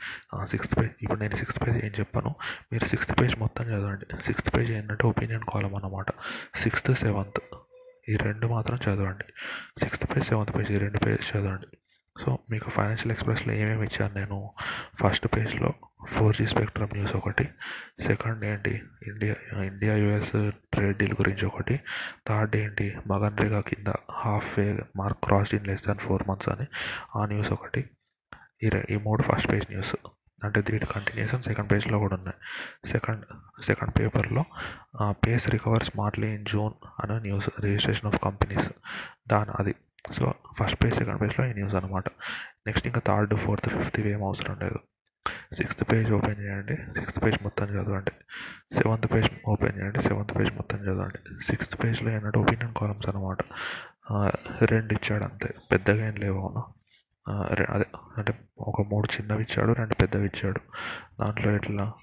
సిక్స్త్ 0.43 0.77
పేజ్ 0.79 0.91
ఇప్పుడు 1.01 1.19
నేను 1.19 1.35
సిక్స్త్ 1.35 1.67
పేజ్ 1.67 1.85
ఏం 1.85 1.91
చెప్పాను? 1.99 2.35
మీరు 2.71 2.85
సిక్స్త్ 2.85 3.21
పేజ్ 3.21 3.39
మొత్తం 3.39 3.65
చదవండి. 3.65 4.23
సిక్స్త్ 4.23 4.57
పేజ్ 4.57 4.71
ఏంటంటే 4.71 5.07
ఒపీనియన్ 5.07 5.43
కాలం 5.53 5.75
అన్నమాట. 5.75 6.05
సిక్స్త్ 6.55 6.95
సెవెంత్ 6.95 7.41
ఈ 8.09 8.15
రెండు 8.17 8.47
మాత్రం 8.47 8.77
చదవండి. 8.77 9.25
సిక్స్త్ 9.83 10.15
పేజ్ 10.15 10.25
సెవెంత్ 10.25 10.55
పేజ్ 10.57 10.71
ఈ 10.71 10.77
రెండు 10.77 10.97
పేజ్ 10.97 11.37
చదవండి. 11.37 11.77
సో 12.23 12.39
మీకు 12.49 12.69
ఫైనాన్షియల్ 12.69 13.11
ఎక్స్ప్రెస్లో 13.11 13.53
ఏమేమి 13.53 13.85
ఇచ్చాను 13.85 14.13
నేను? 14.13 14.51
ఫస్ట్ 15.01 15.27
పేజ్లో 15.35 15.73
ఫోర్ 16.07 16.35
జీ 16.35 16.45
స్పెక్ట్రమ్ 16.47 16.89
న్యూస్ 16.93 17.15
ఒకటి. 17.15 17.49
సెకండ్ 18.05 18.45
ఏంటి? 18.45 18.81
India 19.07 19.63
India 19.63 19.95
US 19.95 20.51
trade 20.73 20.97
deal 20.97 21.13
గురించి 21.13 21.45
ఒకటి. 21.45 21.79
థర్డ్ 22.27 22.55
ఏంటి? 22.55 22.97
మగన్ 23.07 23.37
రేగా 23.37 23.61
కింద 23.61 23.93
half 24.11 24.59
way 24.59 24.79
mark 24.95 25.19
cross 25.23 25.55
in 25.55 25.67
less 25.67 25.85
than 25.87 25.97
four 25.97 26.23
months 26.29 26.49
అని 26.49 26.67
ఆ 27.15 27.25
న్యూస్ 27.25 27.51
ఒకటి. 27.51 27.89
ఈ 28.63 28.69
ఈ 28.89 28.97
మూడు 28.97 29.21
ఫస్ట్ 29.21 29.51
పేజ్ 29.51 29.65
న్యూస్ 29.71 29.95
అంటే 30.43 30.61
దీని 30.61 30.85
కంటిన్యూషన్ 30.85 31.43
సెకండ్ 31.43 31.71
పేజ్లో 31.71 31.99
కూడా 31.99 32.15
ఉన్నాయి. 32.15 32.37
సెకండ్ 32.91 33.23
సెకండ్ 33.65 33.93
పేపర్లో 33.99 34.43
pace 35.11 35.49
recover 35.49 35.83
smartly 35.83 36.27
in 36.35 36.45
June 36.45 36.73
అనే 37.03 37.19
న్యూస్ 37.19 37.49
రిజిస్ట్రేషన్ 37.63 38.07
ఆఫ్ 38.11 38.19
కంపెనీస్ 38.23 38.69
దాని 39.29 39.51
అది. 39.59 39.75
సో 40.11 40.33
ఫస్ట్ 40.59 40.83
పేజ్ 40.83 40.95
సెకండ్ 40.95 41.21
పేజ్లో 41.21 41.45
ఈ 41.45 41.53
న్యూస్ 41.53 41.75
అనమాట 41.75 42.07
నెక్స్ట్ 42.67 42.87
ఇంకా 42.87 43.01
థర్డ్ 43.07 43.35
ఫోర్త్ 43.35 43.69
ఫిఫ్త్ 43.69 43.99
ఏం 43.99 44.23
అవసరం 44.23 44.59
లేదు. 44.63 44.79
సిక్స్త్ 45.55 45.83
పేజ్ 45.91 46.11
ఓపెన్ 46.11 46.39
చేయండి. 46.43 46.75
సిక్స్త్ 46.99 47.19
పేజ్ 47.23 47.37
మొత్తం 47.43 47.65
చదవండి. 47.65 48.11
సెవెంత్ 48.77 49.07
పేజ్ 49.13 49.29
ఓపెన్ 49.47 49.75
చేయండి. 49.79 50.01
సెవెంత్ 50.01 50.33
పేజ్ 50.39 50.51
మొత్తం 50.55 50.77
చదవండి. 50.77 51.19
సిక్స్త్ 51.45 51.75
పేజ్లో 51.83 52.09
ఏంటంటే 52.11 52.39
ఒపీనియన్ 52.39 52.73
కాలమ్స్ 52.73 53.09
అనమాట 53.09 53.37
రెండు 54.71 54.93
ఇచ్చాడు 54.93 55.23
అంతే. 55.23 55.49
పెద్దగా 55.71 56.07
ఏం 56.07 56.15
లేవు 56.15 56.39
అవును. 56.41 56.63
అదే 57.29 57.85
అంటే 58.17 58.39
ఒక 58.59 58.81
మూడు 58.81 59.07
చిన్నవి 59.17 59.43
ఇచ్చాడు 59.43 59.71
రెండు 59.71 59.93
పెద్దవి 59.93 60.25
ఇచ్చాడు. 60.25 60.59
దాంట్లో 61.19 61.51
ఎట్లా 61.51 61.93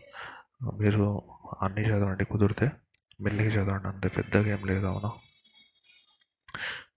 మీరు 0.80 1.22
అన్నీ 1.62 1.82
చదవండి 1.82 2.24
కుదిరితే. 2.24 2.72
మెల్లిగా 3.20 3.50
చదవండి 3.50 3.88
అంతే 3.88 4.08
పెద్దగా 4.08 4.48
ఏం 4.48 4.66
లేదు 4.66 4.86
అవును? 4.86 5.12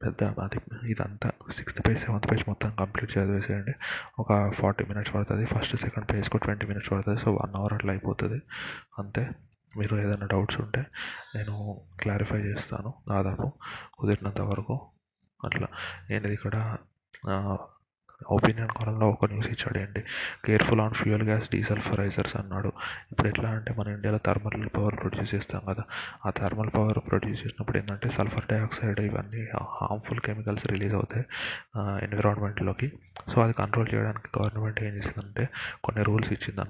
పెద్ద 0.05 0.23
అది 0.23 0.91
ఇదంతా 0.91 1.31
సిక్స్త్ 1.51 1.87
పేజ్ 1.87 1.99
సెవెంత్ 1.99 2.31
పేజ్ 2.31 2.43
మొత్తం 2.47 2.75
కంప్లీట్ 2.79 3.17
చదివేసేయండి. 3.17 3.71
ఒక 4.19 4.51
ఫార్టీ 4.51 4.85
మినిట్స్ 4.85 5.15
పడుతుంది 5.15 5.45
ఫస్ట్ 5.45 5.77
సెకండ్ 5.77 6.11
పేజ్కు 6.11 6.37
ట్వంటీ 6.37 6.65
మినిట్స్ 6.65 6.91
పడుతుంది 6.91 7.21
సో 7.21 7.33
వన్ 7.33 7.55
అవర్ 7.55 7.73
అట్లా 7.73 7.91
అయిపోతుంది. 7.91 8.41
అంతే. 8.99 9.29
మీరు 9.77 9.95
ఏదైనా 9.95 10.25
డౌట్స్ 10.25 10.61
ఉంటే 10.61 10.85
నేను 11.35 11.81
క్లారిఫై 12.01 12.39
చేస్తాను 12.39 12.93
దాదాపు 13.09 13.53
కుదిరినంత 13.99 14.41
వరకు. 14.41 14.87
అట్లా. 15.45 15.67
నేను 16.09 16.27
ఇక్కడ? 16.27 16.77
ఒపీనియన్ 18.25 18.69
కాలంలో 18.69 19.09
ఒక 19.09 19.25
న్యూస్ 19.25 19.47
ఇచ్చాడు 19.47 19.77
ఏంటి? 19.77 20.03
Careful 20.45 20.81
on 20.81 20.93
fuel 20.93 21.23
gas 21.23 21.51
desulphurisers 21.51 22.35
అన్నాడు. 22.37 22.71
ఇప్పుడు 23.11 23.27
ఎట్లా 23.27 23.49
అంటే 23.49 23.73
మన 23.73 23.87
ఇండియాలో 23.87 24.19
థర్మల్ 24.25 24.69
పవర్ 24.77 24.95
ప్రొడ్యూస్ 24.95 25.35
చేస్తాం 25.35 25.61
కదా. 25.69 25.83
ఆ 26.25 26.29
థర్మల్ 26.29 26.69
పవర్ 26.75 26.99
ప్రొడ్యూస్ 27.09 27.41
చేసినప్పుడు 27.41 27.77
ఏంటంటే 27.77 28.09
సల్ఫర్ 28.09 28.45
డైఆక్సైడ్ 28.51 28.99
ఇవన్నీ 28.99 29.47
హార్మ్ఫుల్ 29.53 30.19
కెమికల్స్ 30.19 30.67
రిలీజ్ 30.67 30.93
అవుతాయి 30.93 31.25
ఎన్విరాన్మెంట్లోకి 31.77 32.91
సో 33.33 33.41
అది 33.41 33.53
కంట్రోల్ 33.53 33.87
చేయడానికి 33.93 34.39
గవర్నమెంట్ 34.39 34.83
ఏం 34.83 34.93
చేసిందంటే 34.93 35.49
కొన్ని 35.83 36.03
రూల్స్ 36.03 36.33
ఇచ్చింది 36.33 36.61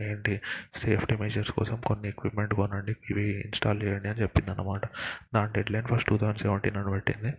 ఏంటి? 0.00 0.40
సేఫ్టీ 0.76 1.16
మెజర్స్ 1.16 1.50
కోసం 1.50 1.76
కొన్ని 1.76 2.08
ఎక్విప్మెంట్ 2.08 2.54
కొనండి 2.54 2.96
ఇవి 3.10 3.40
ఇన్స్టాల్ 3.40 3.82
చేయండి 3.82 4.08
అని 4.08 4.20
చెప్పింది 4.20 4.50
అనమాట 4.50 4.80
దాని 5.34 5.52
deadline 5.70 5.84
first 5.84 6.08
two 6.08 6.18
thousand 6.18 6.38
seventeen 6.38 6.76
అని 6.76 6.90
పెట్టింది. 6.90 7.34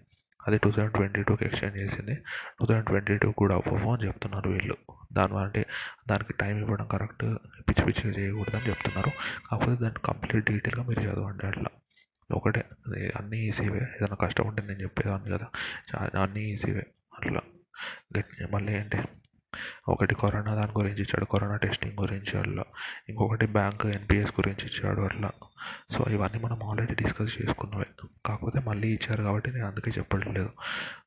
అది 0.48 0.58
టూ 0.58 0.72
థౌజండ్ 0.72 0.94
ట్వంటీ 0.94 1.24
టూకి 1.24 1.46
ఎక్స్టెండ్ 1.46 1.78
చేసింది. 1.78 2.16
టూ 2.60 2.66
థౌజండ్ 2.66 2.86
ట్వంటీ 2.86 3.18
టూ 3.18 3.32
కూడా 3.32 3.56
అవ్వవు 3.56 3.94
అని 3.94 4.08
చెప్తున్నారు 4.08 4.50
వీళ్ళు. 4.50 4.78
దాని 5.14 5.38
అంటే 5.38 5.66
దానికి 6.10 6.34
టైం 6.34 6.58
ఇవ్వడం 6.60 6.88
కరెక్ట్ 6.88 7.24
పిచ్చి 7.70 7.86
పిచ్చిగా 7.86 8.14
చేయకూడదని 8.14 8.70
చెప్తున్నారు. 8.70 9.12
కాకపోతే 9.52 9.82
దాన్ని 9.82 10.00
కంప్లీట్ 10.06 10.52
డీటెయిల్గా 10.52 10.88
మీరు 10.88 11.02
చదవండి 11.02 11.48
అట్లా. 11.48 11.70
ఒకటే 12.32 12.64
అన్నీ 13.16 13.38
ఈజీవే 13.38 13.78
ఏదైనా 13.78 14.16
కష్టం 14.16 14.48
ఉంటే 14.48 14.64
నేను 14.64 14.80
చెప్పేదాన్ని 14.80 15.38
కదా. 15.38 15.48
అన్నీ 16.22 16.42
ఈజీవే 16.42 16.84
అట్లా. 17.14 17.42
మళ్ళీ 18.52 18.74
ఏంటి? 18.74 18.98
ఒకటి 19.90 20.16
కరోనా 20.16 20.56
దాని 20.56 20.72
గురించి 20.78 21.02
ఇచ్చాడు 21.02 21.26
కరోనా 21.26 21.56
టెస్టింగ్ 21.56 21.98
గురించి 22.02 22.40
అట్లా. 22.40 22.64
ఇంకొకటి 23.10 23.46
బ్యాంక్ 23.46 23.86
ఎన్పిఎస్ 23.86 24.32
గురించి 24.32 24.66
ఇచ్చాడు 24.66 25.02
అట్లా. 25.02 25.32
సో 25.98 26.06
ఇవన్నీ 26.10 26.40
మనం 26.40 26.64
ఆల్రెడీ 26.64 26.96
డిస్కస్ 26.96 27.42
చేసుకున్నవే. 27.42 27.86
కాకపోతే 28.26 28.60
మళ్ళీ 28.60 28.88
ఇచ్చారు 28.88 29.24
కాబట్టి 29.24 29.52
నేను 29.52 29.68
అందుకే 29.68 29.92
చెప్పట్లేదు. 29.98 30.50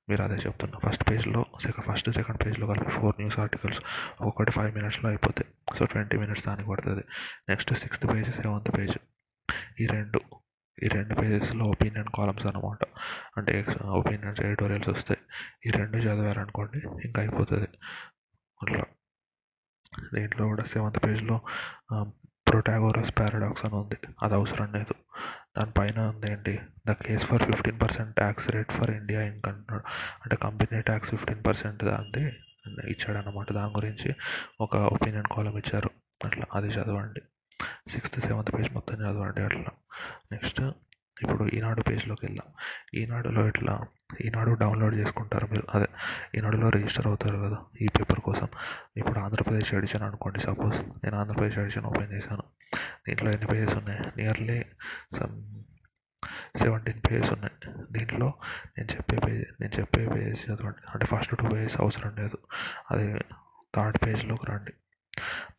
మీరు 0.09 0.23
అదే 0.23 0.35
చెప్తున్నా. 0.35 0.91
ఫస్ట్ 0.91 1.11
పేజ్లో 1.11 1.45
సెకండ్ 1.63 1.87
ఫస్ట్ 1.87 2.11
సెకండ్ 2.11 2.47
పేజ్లో 2.47 2.67
కలిపి 2.67 2.91
ఫోర్ 2.91 3.15
న్యూస్ 3.19 3.39
ఆర్టికల్స్. 3.39 3.79
ఒక్కొక్కటి 4.11 4.51
ఫైవ్ 4.51 4.75
మినిట్స్లో 4.75 5.11
అయిపోతాయి 5.11 5.79
సో 5.79 5.85
ట్వంటీ 5.85 6.17
మినిట్స్ 6.17 6.47
దానికి 6.47 6.69
పడుతుంది. 6.69 7.05
Next 7.49 7.75
sixth 7.75 8.07
page 8.15 8.31
seventh 8.31 8.79
page. 8.79 8.99
ఈ 9.81 9.87
రెండు 9.87 10.21
ఈ 10.85 10.89
రెండు 10.89 11.15
పేజెస్లో 11.15 11.65
ఒపీనియన్ 11.65 12.09
కాలమ్స్ 12.17 12.47
అనమాట 12.47 12.79
అంటే 13.37 13.67
ఒపీనియన్స్ 13.83 14.41
ఎడిటోరియల్స్ 14.41 14.89
వస్తాయి. 14.89 15.21
ఈ 15.69 15.71
రెండు 15.71 15.97
చదివారనుకోండి 15.97 16.79
ఇంకా 17.05 17.21
అయిపోతుంది. 17.23 17.69
అట్లా. 18.63 18.85
దీంట్లో 20.15 20.47
కూడా 20.47 20.65
సెవెంత్ 20.65 21.05
పేజ్లో 21.05 21.41
ప్రొటాగోరస్ 22.49 23.19
పారాడాక్స్ 23.19 23.65
అని 23.65 23.75
ఉంది. 23.75 23.97
అది 24.23 24.35
అవసరం 24.35 24.73
లేదు. 24.73 24.95
దానిపైన 25.59 26.01
ఉంది 26.01 26.33
ఏంటి? 26.33 26.61
The 26.89 26.93
case 26.93 27.25
for 27.25 27.43
fifteen 27.43 27.81
percent 27.81 28.17
tax 28.17 28.51
rate 28.51 28.73
for 28.73 28.91
India 28.91 29.23
Inc 29.23 29.49
అంటున్నాడు 29.49 29.83
అంటే 30.23 30.37
కంపెనీ 30.37 30.81
ట్యాక్స్ 30.81 31.11
ఫిఫ్టీన్ 31.11 31.45
పర్సెంట్ 31.45 31.85
దాంది 31.85 32.21
ఇచ్చాడు 32.91 33.19
అనమాట 33.19 33.53
దాని 33.53 33.73
గురించి 33.73 34.15
ఒక 34.61 34.77
ఒపీనియన్ 34.77 35.35
కాలం 35.37 35.59
ఇచ్చారు. 35.59 35.91
అట్లా. 36.25 36.45
అది 36.55 36.69
చదవండి. 36.69 37.23
సిక్స్త్ 37.91 38.21
సెవెంత్ 38.21 38.55
పేజ్ 38.55 38.73
మొత్తం 38.73 38.97
చదవండి. 38.97 39.43
అట్లా. 39.43 39.67
నెక్స్ట్ 40.33 40.61
ఇప్పుడు 41.23 41.49
ఈనాడు 41.55 41.81
పేజ్లోకి 41.81 42.27
వెళ్దాం 42.27 42.53
ఈనాడులో 42.95 43.49
ఇట్లా 43.49 43.81
ఈనాడు 44.25 44.51
డౌన్లోడ్ 44.55 44.95
చేసుకుంటారు 44.95 45.47
మీరు. 45.47 45.63
అదే 45.75 45.87
ఈనాడులో 46.35 46.69
రిజిస్టర్ 46.69 47.07
అవుతారు 47.07 47.37
కదా 47.37 47.59
ఈ 47.83 47.87
పేపర్ 47.87 48.21
కోసం. 48.21 48.49
ఇప్పుడు 48.97 49.19
ఆంధ్రప్రదేశ్ 49.19 49.75
ఎడిషన్ 49.75 50.03
అనుకోండి 50.03 50.41
సపోజ్. 50.41 50.77
నేను 50.79 51.17
ఆంధ్రప్రదేశ్ 51.17 51.59
ఎడిషన్ 51.59 51.85
ఓపెన్ 51.85 52.13
చేశాను. 52.13 52.43
దీంట్లో 53.09 53.31
ఎన్ని 53.31 53.47
పేజెస్ 53.47 53.79
ఉన్నాయి? 53.79 54.01
నియర్లీ 54.17 54.65
సమ్ 55.21 55.63
సెవెంటీన్ 56.57 57.01
పేజెస్ 57.11 57.33
ఉన్నాయి. 57.33 57.73
దీంట్లో 57.93 58.35
నేను 58.79 58.93
చెప్పే 58.93 59.17
పేజ్ 59.27 59.45
నేను 59.61 59.81
చెప్పే 59.81 60.09
పేజెస్ 60.09 60.51
చదవండి. 60.51 60.79
అంటే 60.95 61.07
ఫస్ట్ 61.07 61.37
టూ 61.37 61.49
పేజెస్ 61.49 61.81
అవసరం 61.81 62.17
లేదు. 62.17 62.39
అది 62.91 63.19
థర్డ్ 63.75 63.99
పేజ్లోకి 64.07 64.47
రండి. 64.47 64.73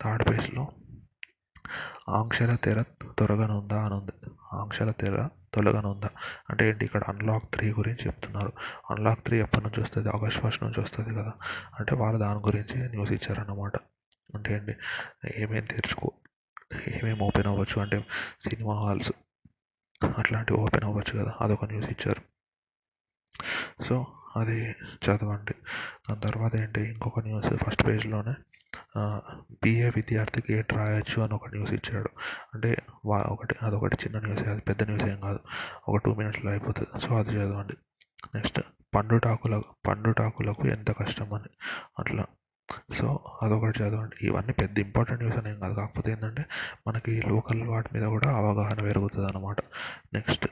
థర్డ్ 0.01 0.29
పేజ్లో 0.31 0.71
ఆంక్షల 2.09 2.55
తెర 2.55 2.81
త్వరగా 3.17 3.57
ఉందా 3.57 3.85
అని 3.85 3.93
ఉంది. 3.93 4.31
ఆంక్షల 4.53 4.91
తెర 4.91 5.29
ఉందా? 5.65 6.09
అంటే 6.49 6.69
ఏంటి? 6.69 6.85
ఇక్కడ 6.85 7.03
అన్లాక్ 7.07 7.53
త్రీ 7.53 7.73
గురించి 7.73 8.07
చెప్తున్నారు. 8.07 8.53
అన్లాక్ 8.91 9.23
త్రీ 9.23 9.39
ఎప్పటి 9.39 9.65
నుంచి 9.65 9.81
వస్తుంది? 9.81 10.09
ఆగస్ట్ 10.09 10.39
ఫస్ట్ 10.39 10.63
నుంచి 10.63 10.81
వస్తుంది 10.81 11.15
కదా. 11.15 11.33
అంటే 11.79 11.95
వాళ్ళు 11.95 12.19
దాని 12.19 12.39
గురించి 12.39 12.89
న్యూస్ 12.89 13.11
ఇచ్చారన్నమాట. 13.11 13.71
అంటే 14.35 14.53
ఏంటి? 14.53 14.75
ఏమేమి 15.37 15.67
తెరుచుకో 15.67 16.11
ఏమేమి 16.87 17.23
ఓపెన్ 17.23 17.47
అవ్వచ్చు? 17.47 17.81
అంటే 17.81 18.05
సినిమా 18.49 18.73
హాల్స్ 18.73 19.11
అట్లాంటివి 20.17 20.59
ఓపెన్ 20.59 20.83
అవ్వచ్చు 20.83 21.23
కదా. 21.23 21.33
అదొక 21.41 21.65
న్యూస్ 21.65 21.89
ఇచ్చారు. 21.89 22.21
సో 23.83 24.07
అది 24.35 24.71
చదవండి. 24.71 25.53
దాని 26.09 26.21
తర్వాత 26.21 26.55
ఏంటి? 26.55 26.81
ఇంకొక 26.81 27.19
న్యూస్ 27.19 27.63
ఫస్ట్ 27.63 27.87
పేజ్లోనే 27.87 28.33
బీఏ 29.63 29.89
విద్యార్థికి 29.95 30.53
ఏంటి 30.53 30.75
రాయొచ్చు 30.75 31.21
అని 31.21 31.33
ఒక 31.33 31.49
న్యూస్ 31.49 31.73
ఇచ్చాడు. 31.73 32.09
అంటే 32.53 32.77
వా 33.05 33.17
ఒకటి 33.17 33.55
అదొకటి 33.61 33.97
చిన్న 34.05 34.19
న్యూస్ 34.19 34.43
అది 34.43 34.61
పెద్ద 34.61 34.83
న్యూస్ 34.83 35.05
ఏం 35.05 35.19
కాదు. 35.19 35.39
ఒక 35.89 35.97
టూ 35.97 36.15
మినిట్స్లో 36.15 36.51
అయిపోతుంది. 36.51 37.01
సో 37.01 37.17
అది 37.17 37.29
చదవండి. 37.29 37.73
నెక్స్ట్ 38.35 38.59
పండుటాకులకు 38.95 39.65
పండుటాకులకు 39.87 40.67
ఎంత 40.67 40.91
కష్టం 40.91 41.33
అని. 41.33 41.49
అట్లా. 41.99 42.25
సో 42.93 43.19
అదొకటి 43.43 43.83
చదవండి. 43.83 44.27
ఇవన్నీ 44.27 44.53
పెద్ద 44.53 44.79
ఇంపార్టెంట్ 44.79 45.23
న్యూస్ 45.23 45.37
అని 45.37 45.49
ఏం 45.53 45.59
కాదు. 45.59 45.73
కాకపోతే 45.73 46.11
ఏంటంటే 46.11 46.45
మనకి 46.87 47.21
లోకల్ 47.21 47.63
వాటి 47.63 47.89
మీద 47.93 48.03
కూడా 48.03 48.35
అవగాహన 48.35 48.81
పెరుగుతుంది 48.81 49.27
అనమాట 49.27 49.57
నెక్స్ట్ 50.13 50.47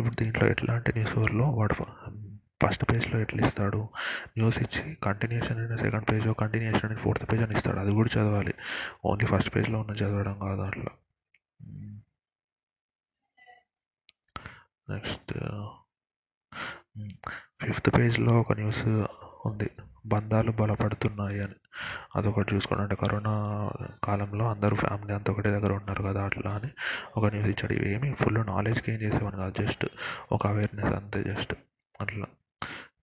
ఇప్పుడు 0.00 0.14
దీంట్లో 0.14 0.48
ఎట్లాంటి 0.48 0.92
న్యూస్ 0.92 1.16
పేపర్లో 1.16 1.44
వాడు 1.44 1.74
ఫస్ట్ 2.62 2.84
పేజ్లో 2.92 3.20
ఎట్లా 3.20 3.46
ఇస్తాడు 3.46 3.88
న్యూస్ 4.38 4.58
ఇచ్చి 4.58 4.94
కంటిన్యూషన్ 4.94 5.58
అని 5.58 5.78
సెకండ్ 5.78 6.10
పేజో 6.12 6.32
కంటిన్యూషన్ 6.32 6.90
అని 6.90 7.00
ఫోర్త్ 7.00 7.32
పేజ్ 7.32 7.42
అని 7.42 7.56
ఇస్తాడు. 7.56 7.78
అది 7.78 7.90
కూడా 7.90 8.20
చదవాలి. 8.20 8.54
ఓన్లీ 9.04 9.26
ఫస్ట్ 9.26 9.56
పేజ్లో 9.56 9.80
ఉన్న 9.80 9.92
చదవడం 9.92 10.38
కాదు 10.38 10.60
అట్లా. 10.60 10.88
నెక్స్ట్ 14.90 15.34
ఫిఫ్త్ 17.62 17.98
పేజ్లో 17.98 18.40
ఒక 18.40 18.52
న్యూస్ 18.52 18.86
ఉంది. 19.46 19.70
బంధాలు 20.06 20.52
బలపడుతున్నాయి 20.52 21.40
అని. 21.42 21.54
అదొకటి 22.16 22.54
చూసుకోండి. 22.54 22.82
అంటే 22.82 22.94
కరోనా 22.94 23.70
కాలంలో 24.04 24.50
అందరూ 24.50 24.76
ఫ్యామిలీ 24.76 25.14
అంతా 25.14 25.32
ఒకటే 25.32 25.50
దగ్గర 25.50 25.72
ఉన్నారు 25.72 26.02
కదా 26.02 26.24
అట్లా 26.24 26.50
అని 26.54 26.68
ఒక 27.16 27.24
న్యూస్ 27.26 27.48
ఇచ్చాడు. 27.48 27.72
ఏమి 27.72 28.14
ఫుల్ 28.14 28.46
నాలెడ్జ్ 28.46 28.90
గెయిన్ 28.90 29.02
చేసేవాడు 29.02 29.36
కాదు. 29.36 29.62
జస్ట్ 29.62 29.86
ఒక 30.32 30.46
అవేర్నెస్ 30.46 30.88
అంతే 30.88 31.22
జస్ట్. 31.22 31.54
అట్లా. 32.00 32.26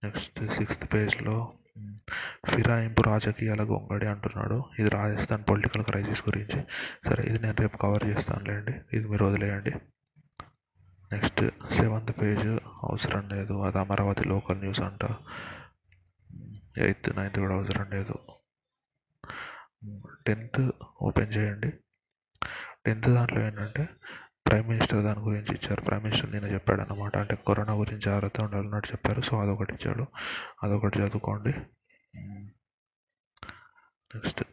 నెక్స్ట్ 0.04 0.54
సిక్స్త్ 0.54 0.94
పేజ్లో 0.94 1.54
ఫిరాయింపు 2.50 3.02
రాజకీయాల 3.02 3.64
గొంగడి 3.64 4.06
అంటున్నాడు. 4.06 4.64
ఇది 4.80 4.90
రాజస్థాన్ 4.90 5.44
పొలిటికల్ 5.50 5.84
క్రైసిస్ 5.84 6.22
గురించి. 6.30 6.64
సరే 7.06 7.24
ఇది 7.24 7.40
నేను 7.40 7.62
రేపు 7.62 7.78
కవర్ 7.78 8.04
చేస్తానులేండి. 8.04 8.74
ఇది 8.94 9.08
మీరు 9.08 9.26
వదిలేయండి. 9.26 9.72
నెక్స్ట్ 11.12 11.74
సెవెంత్ 11.74 12.12
పేజ్ 12.22 12.48
అవసరం 12.84 13.30
లేదు. 13.30 13.54
అది 13.54 13.80
అమరావతి 13.80 14.28
లోకల్ 14.28 14.58
న్యూస్ 14.58 14.82
అంట. 14.82 15.06
ఎయిత్ 16.78 17.18
నైన్త్ 17.18 17.40
కూడా 17.40 17.56
అవసరం 17.56 17.90
లేదు. 17.90 18.16
టెన్త్ 20.28 20.72
ఓపెన్ 21.02 21.34
చేయండి. 21.34 21.74
టెన్త్ 22.86 23.08
దాంట్లో 23.08 23.42
ఏంటంటే 23.42 23.90
ప్రైమ్ 24.48 24.70
మినిస్టర్ 24.70 25.04
దాని 25.04 25.20
గురించి 25.20 25.56
ఇచ్చారు. 25.56 25.82
ప్రైమ్ 25.82 26.04
మినిస్టర్ 26.04 26.32
నేను 26.32 26.48
చెప్పాడు 26.48 26.82
అనమాట 26.82 27.18
అంటే 27.18 27.38
కరోనా 27.48 27.74
గురించి 27.74 28.02
జాగ్రత్త 28.02 28.42
ఉండాలన్నట్టు 28.42 28.92
చెప్పారు. 28.92 29.22
సో 29.22 29.42
అదొకటి 29.42 29.74
ఇచ్చాడు. 29.74 30.06
అదొకటి 30.64 31.00
చదువుకోండి. 31.00 31.54
నెక్స్ట్ 34.16 34.44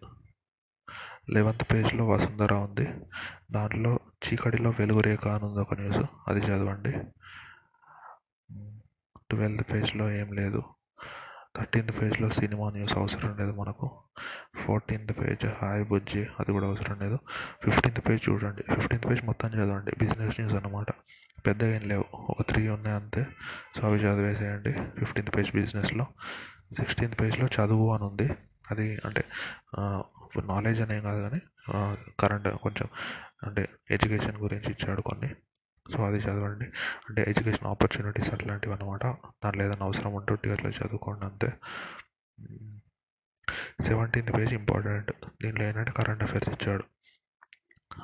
లెవెంత్ 1.31 1.73
పేజ్లో 1.73 2.09
వసుంధర 2.09 2.55
ఉంది. 2.55 2.89
దాంట్లో 3.53 4.01
చీకటిలో 4.29 4.71
వెలుగు 4.71 5.01
రేఖ 5.01 5.29
అని 5.29 5.45
ఉంది 5.45 5.61
ఒక 5.61 5.75
న్యూస్. 5.75 6.09
అది 6.29 6.41
చదవండి. 6.41 6.91
Hmm. 6.91 8.79
ట్వెల్త్ 9.31 9.73
పేజ్లో 9.73 10.13
ఏం 10.13 10.33
లేదు. 10.33 10.63
థర్టీన్త్ 11.57 11.93
పేజ్లో 12.03 12.29
సినిమా 12.31 12.67
న్యూస్ 12.71 12.93
అవసరం 12.99 13.31
లేదు 13.39 13.53
మనకు. 13.61 13.87
ఫోర్టీన్త్ 14.65 15.13
పేజ్ 15.19 15.47
హాయ్ 15.61 15.83
బుజ్జి 15.89 16.23
అది 16.41 16.53
కూడా 16.53 16.67
అవసరం 16.67 16.99
లేదు. 17.01 17.19
ఫిఫ్టీన్త్ 17.65 18.01
పేజ్ 18.09 18.23
చూడండి. 18.29 18.63
ఫిఫ్టీన్త్ 18.75 19.07
పేజ్ 19.11 19.25
మొత్తం 19.25 19.49
చదవండి. 19.49 19.93
బిజినెస్ 19.99 20.41
న్యూస్ 20.41 20.55
అనమాట 20.55 20.91
పెద్దగా 21.47 21.75
ఏం 21.77 21.85
లేవు. 21.89 22.05
ఒక 22.31 22.43
త్రీ 22.49 22.69
ఉన్నాయి 22.69 22.97
అంతే. 22.97 23.27
సో 23.77 23.87
అవి 23.87 23.99
చదివేసేయండి 23.99 24.73
ఫిఫ్టీన్త్ 24.99 25.37
పేజ్ 25.37 25.51
బిజినెస్లో. 25.57 26.07
సిక్స్టీన్త్ 26.79 27.21
పేజ్లో 27.21 27.47
చదువు 27.57 27.87
అని 27.95 28.05
ఉంది. 28.05 28.29
అది 28.71 28.87
అంటే 29.05 29.25
నాలెడ్జ్ 30.51 30.81
అనే 30.83 31.01
కాదు 31.07 31.21
కానీ 31.23 31.41
కరెంట్ 32.21 32.49
కొంచెం 32.49 32.89
అంటే 33.47 33.63
ఎడ్యుకేషన్ 33.91 34.39
గురించి 34.39 34.71
ఇచ్చాడు 34.71 35.01
కొన్ని. 35.01 35.31
సో 35.91 36.07
అది 36.07 36.19
చదవండి. 36.19 36.65
అంటే 37.09 37.23
ఎడ్యుకేషన్ 37.29 37.67
ఆపర్చునిటీస్ 37.67 38.35
అట్లాంటివి 38.35 38.75
అనమాట 38.75 39.03
దాంట్లో 39.45 39.65
ఏదైనా 39.65 39.85
అవసరం 39.85 40.15
ఉంటే 40.15 40.33
ఉట్టిగా 40.33 40.55
అట్లా 40.55 40.71
చదువుకోండి 40.71 41.25
అంతే. 41.25 41.53
సెవెంటీన్త్ 43.87 44.37
పేజ్ 44.39 44.55
ఇంపార్టెంట్ 44.55 45.13
దీంట్లో 45.43 45.65
ఏంటంటే 45.65 45.93
కరెంట్ 45.93 46.23
అఫైర్స్ 46.23 46.49
ఇచ్చాడు. 46.49 46.85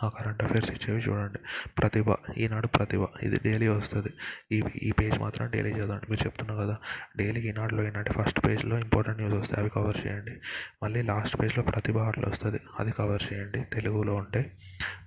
ఆ 0.05 0.09
కరెంట్ 0.09 0.43
అఫైర్స్ 0.43 0.71
ఇచ్చేవి 0.71 1.03
చూడండి. 1.03 1.39
ప్రతిభ 1.79 2.15
ఈనాడు 2.39 2.67
ప్రతిభ 2.67 3.07
ఇది 3.23 3.41
డైలీ 3.45 3.69
వస్తుంది. 3.69 4.09
ఈ 4.53 4.65
ఈ 4.83 4.91
పేజ్ 4.91 5.21
మాత్రం 5.21 5.51
డైలీ 5.51 5.71
చదవండి. 5.71 6.07
మీరు 6.11 6.25
చెప్తున్నా 6.25 6.55
కదా 6.55 6.77
డైలీ 7.17 7.41
ఈనాడులో 7.41 7.83
ఏంటంటే 7.83 8.13
ఫస్ట్ 8.13 8.47
పేజ్లో 8.47 8.79
ఇంపార్టెంట్ 8.79 9.21
న్యూస్ 9.21 9.35
వస్తాయి 9.35 9.61
అవి 9.61 9.71
కవర్ 9.71 10.07
చేయండి. 10.07 10.31
మళ్ళీ 10.83 11.03
లాస్ట్ 11.03 11.43
పేజ్లో 11.43 11.65
ప్రతిభ 11.65 11.99
అట్లా 11.99 12.29
వస్తుంది 12.29 12.61
అది 12.81 12.91
కవర్ 12.91 13.23
చేయండి. 13.33 13.61
తెలుగులో 13.63 14.15
ఉంటే 14.15 14.53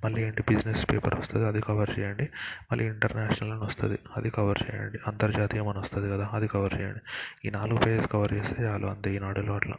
మళ్ళీ 0.04 0.22
ఏంటి 0.22 0.44
బిజినెస్ 0.50 0.92
పేపర్ 0.92 1.16
వస్తుంది 1.16 1.48
అది 1.48 1.62
కవర్ 1.62 2.00
చేయండి. 2.00 2.30
మళ్ళీ 2.72 2.86
ఇంటర్నేషనల్ 2.86 3.52
అని 3.52 3.62
వస్తుంది 3.62 4.00
అది 4.18 4.30
కవర్ 4.30 4.58
చేయండి. 4.64 5.00
అంతర్జాతీయం 5.08 5.68
అని 5.68 5.80
వస్తుంది 5.80 6.10
కదా 6.10 6.30
అది 6.34 6.48
కవర్ 6.48 6.74
చేయండి. 6.82 7.00
ఈ 7.48 7.52
నాలుగు 7.52 7.80
పేజెస్ 7.80 8.12
కవర్ 8.12 8.34
చేస్తే 8.34 8.64
చాలు 8.64 8.88
అంతే 8.88 9.16
ఈనాడులో 9.16 9.56
అట్లా 9.56 9.76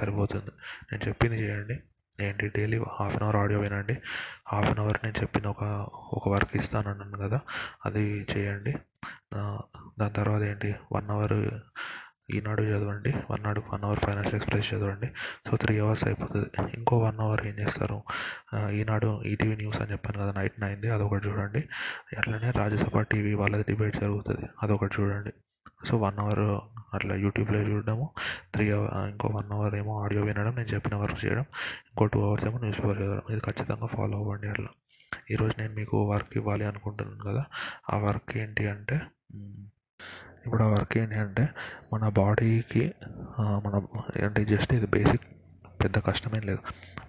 సరిపోతుంది. 0.00 0.50
నేను 0.92 1.08
చెప్పింది 1.08 1.36
చేయండి. 1.42 1.80
ఏంటి 2.26 2.46
daily 2.56 2.78
half 2.96 3.16
an 3.16 3.24
hour 3.26 3.38
audio 3.42 3.58
వినండి. 3.64 3.94
హాఫ్ 4.52 4.68
అన్ 4.72 4.80
అవర్ 4.84 4.98
నేను 5.04 5.16
చెప్పిన 5.22 5.46
ఒక 5.54 5.64
ఒక 6.18 6.24
వర్క్ 6.34 6.54
ఇస్తాను 6.60 6.88
అన్నాను 6.92 7.18
కదా 7.24 7.38
అది 7.86 8.04
చేయండి. 8.32 8.72
దాని 10.00 10.14
తర్వాత 10.20 10.42
ఏంటి 10.52 10.70
వన్ 10.96 11.10
అవర్ 11.16 11.38
ఈనాడు 12.36 12.62
చదవండి 12.70 13.10
వన్ 13.30 13.42
నాడు 13.44 13.60
వన్ 13.72 13.84
అవర్ 13.88 14.00
ఫైనాన్షియల్ 14.06 14.38
ఎక్స్ప్రెస్ 14.38 14.70
చదవండి. 14.72 15.08
సో 15.46 15.52
త్రీ 15.62 15.74
అవర్స్ 15.84 16.04
అయిపోతుంది. 16.08 16.48
ఇంకో 16.78 16.96
వన్ 17.04 17.20
అవర్ 17.26 17.42
ఏం 17.50 17.56
చేస్తారు? 17.62 17.98
ఈనాడు 18.78 19.10
ఈటీవీ 19.30 19.56
న్యూస్ 19.62 19.80
అని 19.82 19.92
చెప్పాను 19.92 20.18
కదా 20.22 20.32
నైట్ 20.38 20.58
నైన్ది 20.64 20.90
అదొకటి 20.96 21.24
చూడండి. 21.28 21.62
అట్లనే 22.20 22.50
రాజ్యసభ 22.60 23.02
టీవీ 23.12 23.32
వాళ్ళది 23.42 23.66
డిబేట్ 23.70 23.96
జరుగుతుంది 24.04 24.46
అదొకటి 24.62 24.96
చూడండి. 24.98 25.32
సో 25.80 25.96
వన్ 25.96 26.18
అవర్ 26.18 26.44
అట్లా 26.94 27.14
యూట్యూబ్లో 27.14 27.58
చూడడము 27.60 28.06
త్రీ 28.54 28.70
అవర్ 28.70 28.92
ఇంకో 29.10 29.28
వన్ 29.34 29.50
అవర్ 29.52 29.74
ఏమో 29.74 29.94
ఆడియో 30.02 30.22
వినడం 30.22 30.54
నేను 30.56 30.70
చెప్పిన 30.74 30.94
వర్క్ 30.96 31.20
చేయడం 31.24 31.46
ఇంకో 31.90 32.04
టూ 32.06 32.20
అవర్స్ 32.28 32.44
ఏమో 32.46 32.58
న్యూస్ 32.58 32.80
పేపర్ 32.80 33.00
చదవడం 33.02 33.32
ఇది 33.32 33.40
ఖచ్చితంగా 33.40 33.86
ఫాలో 33.86 34.16
అవ్వండి 34.18 34.48
అట్లా. 34.48 34.70
ఈరోజు 35.30 35.54
నేను 35.60 35.72
మీకు 35.74 35.96
వర్క్ 36.10 36.32
ఇవ్వాలి 36.36 36.64
అనుకుంటున్నాను 36.64 37.24
కదా 37.30 37.42
ఆ 37.92 37.98
వర్క్ 37.98 38.32
ఏంటి 38.36 38.64
అంటే 38.68 38.96
ఇప్పుడు 40.46 40.62
ఆ 40.62 40.66
వర్క్ 40.66 40.94
ఏంటి 40.98 41.14
అంటే 41.14 41.44
మన 41.92 42.08
బాడీకి 42.20 42.84
మన 43.64 43.74
అంటే 44.26 44.44
జస్ట్ 44.44 44.72
ఇది 44.74 44.86
బేసిక్ 44.86 45.26
పెద్ద 45.84 45.98
కష్టమేం 45.98 46.42
లేదు. 46.42 46.62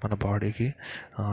మన 0.05 0.13
బాడీకి 0.25 0.67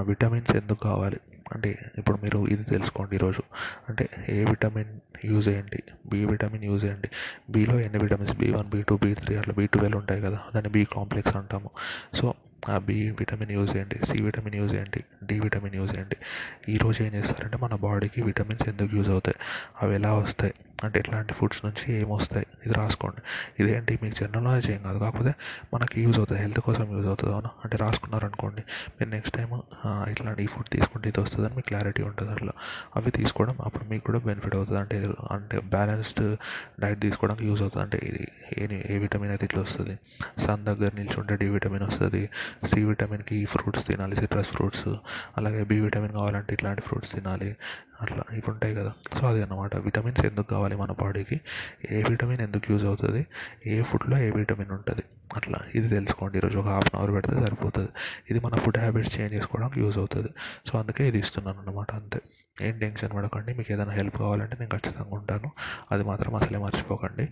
విటమిన్స్ 0.03 0.53
ఎందుకు 0.57 0.81
కావాలి? 0.89 1.19
అంటే 1.53 1.93
ఇప్పుడు 1.99 2.19
మీరు 2.23 2.47
ఇది 2.47 2.63
తెలుసుకోండి 2.63 3.17
ఈరోజు. 3.17 3.43
అంటే 3.89 4.09
ఏ 4.29 4.45
విటమిన్ 4.45 5.01
యూజ్ 5.25 5.49
ఏంటి 5.49 5.83
బి 6.07 6.25
విటమిన్ 6.25 6.65
యూజ్ 6.65 6.85
ఏంటి 6.85 7.11
బిలో 7.51 7.81
ఎన్ని 7.81 7.99
vitamins? 7.99 8.37
B 8.37 8.53
one 8.53 8.69
B 8.69 8.83
two 8.83 8.97
B 8.97 9.15
three 9.15 9.37
అట్లా 9.37 9.55
బి 9.59 9.67
ట్వెల్వ్ 9.67 9.97
ఉంటాయి 9.97 10.21
కదా. 10.21 10.43
దాన్ని 10.55 10.71
బి 10.71 10.85
కాంప్లెక్స్ 10.85 11.37
అంటాము. 11.37 11.71
సో 12.15 12.35
ఆ 12.69 12.79
బి 12.79 13.11
విటమిన్ 13.11 13.51
యూజ్ 13.51 13.77
ఏంటి 13.77 14.07
సి 14.07 14.23
విటమిన్ 14.23 14.55
యూజ్ 14.55 14.75
ఏంటి 14.75 15.05
డి 15.23 15.41
విటమిన్ 15.41 15.75
యూజ్ 15.75 15.99
ఏంటి 15.99 16.17
ఈరోజు 16.69 17.03
ఏం 17.03 17.15
చేస్తారంటే 17.15 17.57
మన 17.57 17.75
బాడీకి 17.75 18.23
విటమిన్స్ 18.23 18.69
ఎందుకు 18.69 18.97
యూజ్ 18.97 19.09
అవుతాయి? 19.09 19.37
అవి 19.83 19.95
ఎలా 19.95 20.15
వస్తాయి? 20.15 20.55
అంటే 20.85 20.99
ఎట్లాంటి 20.99 21.35
ఫుడ్స్ 21.35 21.65
నుంచి 21.65 21.93
ఏమొస్తాయి? 21.93 22.47
ఇది 22.67 22.75
రాసుకోండి. 22.75 23.21
ఇదేంటి 23.61 23.99
మీకు 24.03 24.15
జనరల్ 24.15 24.45
నాలెడ్జ్ 24.45 24.71
ఏం 24.71 24.83
కాదు. 24.83 24.99
కాకపోతే 24.99 25.35
మనకి 25.75 26.03
యూజ్ 26.03 26.19
అవుతుంది. 26.19 26.41
హెల్త్ 26.41 26.61
కోసం 26.61 26.97
యూజ్ 26.97 27.07
అవుతుంది. 27.07 27.33
అవునా? 27.33 27.51
అంటే 27.65 27.77
రాసుకున్నారనుకోండి. 27.77 28.63
మీరు 28.97 29.11
నెక్స్ట్ 29.11 29.37
టైం 29.37 29.63
ఇట్లాంటి 30.11 30.43
ఈ 30.43 30.47
ఫుడ్ 30.47 30.69
తీసుకుంటే 30.69 31.09
ఇది 31.09 31.21
వస్తుందని 31.21 31.55
మీకు 31.55 31.69
క్లారిటీ 31.69 32.03
ఉంటుంది 32.03 32.33
అట్లా 32.33 32.53
అవి 32.97 33.11
తీసుకోవడం 33.11 33.57
అప్పుడు 33.65 33.85
మీకు 33.85 34.05
కూడా 34.05 34.19
బెనిఫిట్ 34.19 34.55
అవుతుంది. 34.55 34.81
అంటే 34.81 34.99
అంటే 35.31 35.59
బ్యాలెన్స్డ్ 35.59 36.37
డైట్ 36.81 37.01
తీసుకోవడానికి 37.01 37.49
యూజ్ 37.49 37.63
అవుతుంది. 37.63 37.85
అంటే 37.85 37.99
ఇది 38.07 38.29
ఏ 38.59 38.95
ఏ 38.95 38.99
విటమిన్ 38.99 39.31
అయితే 39.31 39.45
ఇట్లా 39.45 39.63
వస్తుంది? 39.63 39.99
సన్ 40.47 40.65
దగ్గర 40.65 40.91
నిల్చుంటే 40.95 41.37
డి 41.37 41.49
విటమిన్ 41.49 41.83
వస్తుంది. 41.83 42.31
సి 42.65 42.85
విటమిన్కి 42.85 43.45
ఫ్రూట్స్ 43.45 43.87
తినాలి. 43.87 44.17
సిట్రస్ 44.17 44.49
ఫ్రూట్స్ 44.49 44.89
అలాగే 45.37 45.65
బి 45.65 45.81
విటమిన్ 45.81 46.13
కావాలంటే 46.13 46.55
ఇట్లాంటి 46.55 46.83
ఫ్రూట్స్ 46.83 47.13
తినాలి. 47.13 47.57
అట్లా 48.03 48.23
ఇవి 48.33 48.51
ఉంటాయి 48.51 48.75
కదా. 48.75 48.93
సో 49.19 49.23
అది 49.29 49.43
అన్నమాట 49.43 49.77
విటమిన్స్ 49.77 50.25
ఎందుకు 50.27 50.49
కావాలి 50.49 50.77
మన 50.77 50.93
బాడీకి? 51.01 51.41
ఏ 51.91 52.03
విటమిన్ 52.09 52.41
ఎందుకు 52.41 52.73
యూజ్ 52.73 52.85
అవుతుంది? 52.85 53.27
ఏ 53.67 53.83
ఫుడ్లో 53.83 54.19
ఏ 54.19 54.31
విటమిన్ 54.31 54.71
ఉంటుంది? 54.71 55.05
అట్లా 55.37 55.59
ఇది 55.75 55.89
తెలుసుకోండి. 55.89 56.39
ఈరోజు 56.39 56.59
ఒక 56.59 56.67
హాఫ్ 56.67 56.91
అన్ 56.95 57.01
అవర్ 57.01 57.13
పెడితే 57.15 57.47
సరిపోతుంది. 57.47 57.91
ఇది 58.31 58.41
మన 58.41 58.59
ఫుడ్ 58.65 58.79
హ్యాబిట్స్ 58.79 59.21
చేంజ్ 59.21 59.35
చేసుకోవడానికి 59.35 59.81
యూజ్ 59.81 59.99
అవుతుంది. 59.99 60.31
సో 60.67 60.79
అందుకే 60.79 61.09
ఇది 61.09 61.19
ఇస్తున్నాను 61.19 61.61
అనమాట 61.61 61.91
అంతే. 62.01 62.21
ఏం 62.63 62.79
టెన్షన్ 62.79 63.13
పడకండి. 63.17 63.55
మీకు 63.55 63.73
ఏదైనా 63.73 63.91
హెల్ప్ 63.91 64.19
కావాలంటే 64.19 64.57
నేను 64.61 64.71
ఖచ్చితంగా 64.79 65.15
ఉంటాను. 65.17 65.51
అది 65.93 66.05
మాత్రం 66.05 66.35
అసలే 66.35 66.59
మర్చిపోకండి. 66.59 67.27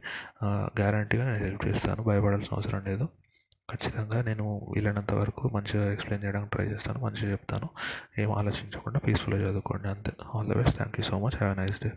గ్యారంటీగా 0.81 1.25
నేను 1.25 1.45
హెల్ప్ 1.45 1.67
చేస్తాను. 1.69 2.03
భయపడాల్సిన 2.03 2.57
అవసరం 2.57 2.83
లేదు. 2.87 3.09
ఖచ్చితంగా 3.71 4.23
నేను 4.23 4.61
వీలైనంత 4.75 5.13
వరకు 5.15 5.51
మంచిగా 5.55 5.93
ఎక్స్ప్లెయిన్ 5.93 6.25
చేయడానికి 6.25 6.51
ట్రై 6.51 6.67
చేస్తాను 6.67 6.99
మంచిగా 7.01 7.31
చెప్తాను. 7.31 7.69
ఏం 8.19 8.33
ఆలోచించకుండా 8.33 8.99
పీస్ఫుల్గా 8.99 9.51
చదువుకోండి 9.51 9.89
అంతే. 9.89 10.13
All 10.35 10.49
the 10.49 10.57
best 10.57 10.77
thank 10.77 11.01
you 11.01 11.05
so 11.05 11.19
much 11.19 11.37
have 11.37 11.59
a 11.59 11.61
nice 11.61 11.81
day 11.83 11.93